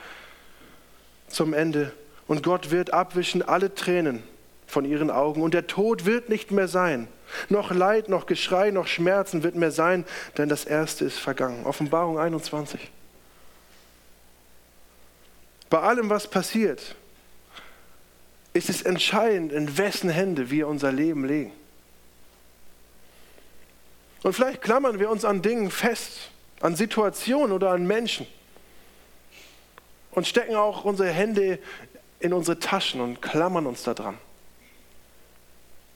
zum 1.35 1.53
Ende. 1.53 1.91
Und 2.27 2.41
Gott 2.43 2.71
wird 2.71 2.93
abwischen 2.93 3.41
alle 3.41 3.75
Tränen 3.75 4.23
von 4.65 4.85
ihren 4.85 5.11
Augen 5.11 5.43
und 5.43 5.53
der 5.53 5.67
Tod 5.67 6.05
wird 6.05 6.29
nicht 6.29 6.51
mehr 6.51 6.67
sein. 6.67 7.07
Noch 7.49 7.71
Leid, 7.71 8.09
noch 8.09 8.25
Geschrei, 8.25 8.71
noch 8.71 8.87
Schmerzen 8.87 9.43
wird 9.43 9.55
mehr 9.55 9.71
sein, 9.71 10.05
denn 10.37 10.49
das 10.49 10.65
Erste 10.65 11.05
ist 11.05 11.19
vergangen. 11.19 11.65
Offenbarung 11.65 12.17
21. 12.17 12.79
Bei 15.69 15.79
allem, 15.79 16.09
was 16.09 16.27
passiert, 16.27 16.95
ist 18.53 18.69
es 18.69 18.81
entscheidend, 18.81 19.51
in 19.51 19.77
wessen 19.77 20.09
Hände 20.09 20.49
wir 20.49 20.67
unser 20.67 20.91
Leben 20.91 21.25
legen. 21.25 21.51
Und 24.23 24.33
vielleicht 24.33 24.61
klammern 24.61 24.99
wir 24.99 25.09
uns 25.09 25.25
an 25.25 25.41
Dingen 25.41 25.69
fest, 25.69 26.31
an 26.61 26.75
Situationen 26.75 27.51
oder 27.51 27.71
an 27.71 27.85
Menschen 27.85 28.25
und 30.15 30.25
stecken 30.25 30.55
auch 30.55 30.85
unsere 30.85 31.11
Hände 31.11 31.59
in 32.19 32.33
unsere 32.33 32.57
Taschen 32.57 33.01
und 33.01 33.21
klammern 33.21 33.67
uns 33.67 33.83
daran. 33.83 34.17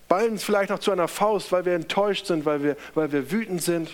Ballen 0.07 0.35
es 0.35 0.43
vielleicht 0.43 0.69
noch 0.69 0.79
zu 0.79 0.91
einer 0.91 1.07
Faust, 1.07 1.51
weil 1.51 1.65
wir 1.65 1.73
enttäuscht 1.73 2.25
sind, 2.25 2.45
weil 2.45 2.61
wir, 2.61 2.75
weil 2.93 3.11
wir 3.11 3.31
wütend 3.31 3.63
sind. 3.63 3.89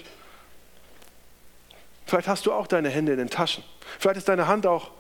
Vielleicht 2.05 2.27
hast 2.27 2.45
du 2.45 2.53
auch 2.53 2.67
deine 2.67 2.89
Hände 2.89 3.11
in 3.13 3.19
den 3.19 3.29
Taschen. 3.29 3.63
Vielleicht 3.99 4.17
ist 4.17 4.27
deine 4.27 4.47
Hand 4.47 4.65
auch 4.65 4.91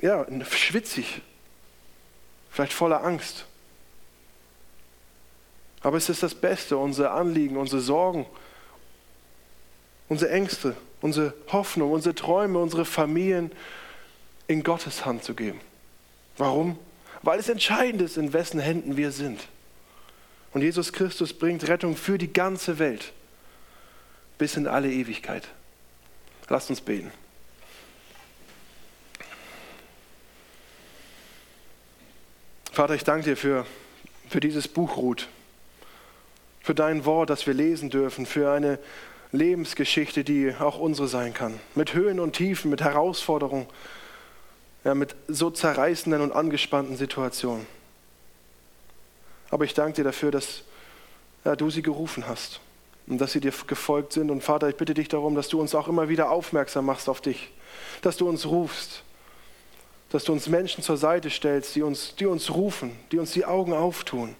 ja, 0.00 0.26
schwitzig, 0.50 1.22
vielleicht 2.50 2.72
voller 2.72 3.04
Angst. 3.04 3.46
Aber 5.82 5.96
es 5.96 6.08
ist 6.08 6.22
das 6.22 6.34
Beste, 6.34 6.76
unsere 6.76 7.10
Anliegen, 7.10 7.56
unsere 7.56 7.82
Sorgen, 7.82 8.26
unsere 10.08 10.30
Ängste, 10.30 10.74
unsere 11.00 11.34
Hoffnung, 11.52 11.92
unsere 11.92 12.14
Träume, 12.14 12.58
unsere 12.58 12.84
Familien 12.84 13.52
in 14.48 14.62
Gottes 14.62 15.04
Hand 15.04 15.24
zu 15.24 15.34
geben. 15.34 15.60
Warum? 16.36 16.78
Weil 17.22 17.38
es 17.38 17.48
entscheidend 17.48 18.02
ist, 18.02 18.16
in 18.16 18.32
wessen 18.32 18.60
Händen 18.60 18.96
wir 18.96 19.10
sind. 19.10 19.48
Und 20.52 20.62
Jesus 20.62 20.92
Christus 20.92 21.32
bringt 21.32 21.66
Rettung 21.68 21.96
für 21.96 22.18
die 22.18 22.32
ganze 22.32 22.78
Welt 22.78 23.12
bis 24.38 24.56
in 24.56 24.66
alle 24.66 24.90
Ewigkeit. 24.90 25.48
Lasst 26.48 26.70
uns 26.70 26.80
beten. 26.80 27.10
Vater, 32.72 32.94
ich 32.94 33.04
danke 33.04 33.24
dir 33.24 33.36
für, 33.36 33.66
für 34.28 34.40
dieses 34.40 34.68
Buch 34.68 34.98
Ruth, 34.98 35.28
für 36.60 36.74
dein 36.74 37.06
Wort, 37.06 37.30
das 37.30 37.46
wir 37.46 37.54
lesen 37.54 37.88
dürfen, 37.88 38.26
für 38.26 38.52
eine 38.52 38.78
Lebensgeschichte, 39.32 40.24
die 40.24 40.54
auch 40.58 40.78
unsere 40.78 41.08
sein 41.08 41.32
kann. 41.32 41.58
Mit 41.74 41.94
Höhen 41.94 42.20
und 42.20 42.34
Tiefen, 42.34 42.70
mit 42.70 42.82
Herausforderungen, 42.82 43.66
ja, 44.86 44.94
mit 44.94 45.16
so 45.26 45.50
zerreißenden 45.50 46.22
und 46.22 46.30
angespannten 46.30 46.96
Situationen. 46.96 47.66
Aber 49.50 49.64
ich 49.64 49.74
danke 49.74 49.94
dir 49.94 50.04
dafür, 50.04 50.30
dass 50.30 50.62
ja, 51.44 51.56
du 51.56 51.70
sie 51.70 51.82
gerufen 51.82 52.28
hast 52.28 52.60
und 53.08 53.18
dass 53.18 53.32
sie 53.32 53.40
dir 53.40 53.52
gefolgt 53.66 54.12
sind. 54.12 54.30
Und 54.30 54.44
Vater, 54.44 54.68
ich 54.68 54.76
bitte 54.76 54.94
dich 54.94 55.08
darum, 55.08 55.34
dass 55.34 55.48
du 55.48 55.60
uns 55.60 55.74
auch 55.74 55.88
immer 55.88 56.08
wieder 56.08 56.30
aufmerksam 56.30 56.86
machst 56.86 57.08
auf 57.08 57.20
dich, 57.20 57.50
dass 58.00 58.16
du 58.16 58.28
uns 58.28 58.46
rufst, 58.46 59.02
dass 60.10 60.22
du 60.22 60.32
uns 60.32 60.46
Menschen 60.46 60.84
zur 60.84 60.96
Seite 60.96 61.30
stellst, 61.30 61.74
die 61.74 61.82
uns, 61.82 62.14
die 62.14 62.26
uns 62.26 62.54
rufen, 62.54 62.92
die 63.10 63.18
uns 63.18 63.32
die 63.32 63.44
Augen 63.44 63.72
auftun, 63.72 64.36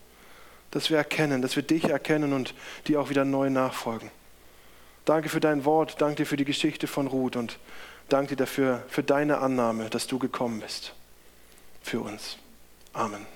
dass 0.70 0.90
wir 0.90 0.96
erkennen, 0.96 1.42
dass 1.42 1.56
wir 1.56 1.64
dich 1.64 1.87
erkennen 1.87 2.32
und 2.32 2.54
die 2.87 2.96
auch 2.96 3.11
wieder 3.11 3.24
neu 3.24 3.50
nachfolgen. 3.50 4.12
Danke 5.06 5.28
für 5.28 5.40
dein 5.40 5.64
Wort, 5.64 6.00
danke 6.00 6.22
dir 6.22 6.26
für 6.26 6.37
die 6.37 6.44
Geschichte 6.44 6.87
von 6.87 7.09
Ruth 7.09 7.35
und 7.35 7.59
danke 8.09 8.37
dir 8.37 8.45
dafür, 8.45 8.83
für 8.88 9.03
deine 9.03 9.38
Annahme, 9.38 9.90
dass 9.90 10.07
du 10.07 10.19
gekommen 10.19 10.61
bist 10.61 10.95
für 11.83 12.01
uns. 12.01 12.38
Amen. 12.92 13.27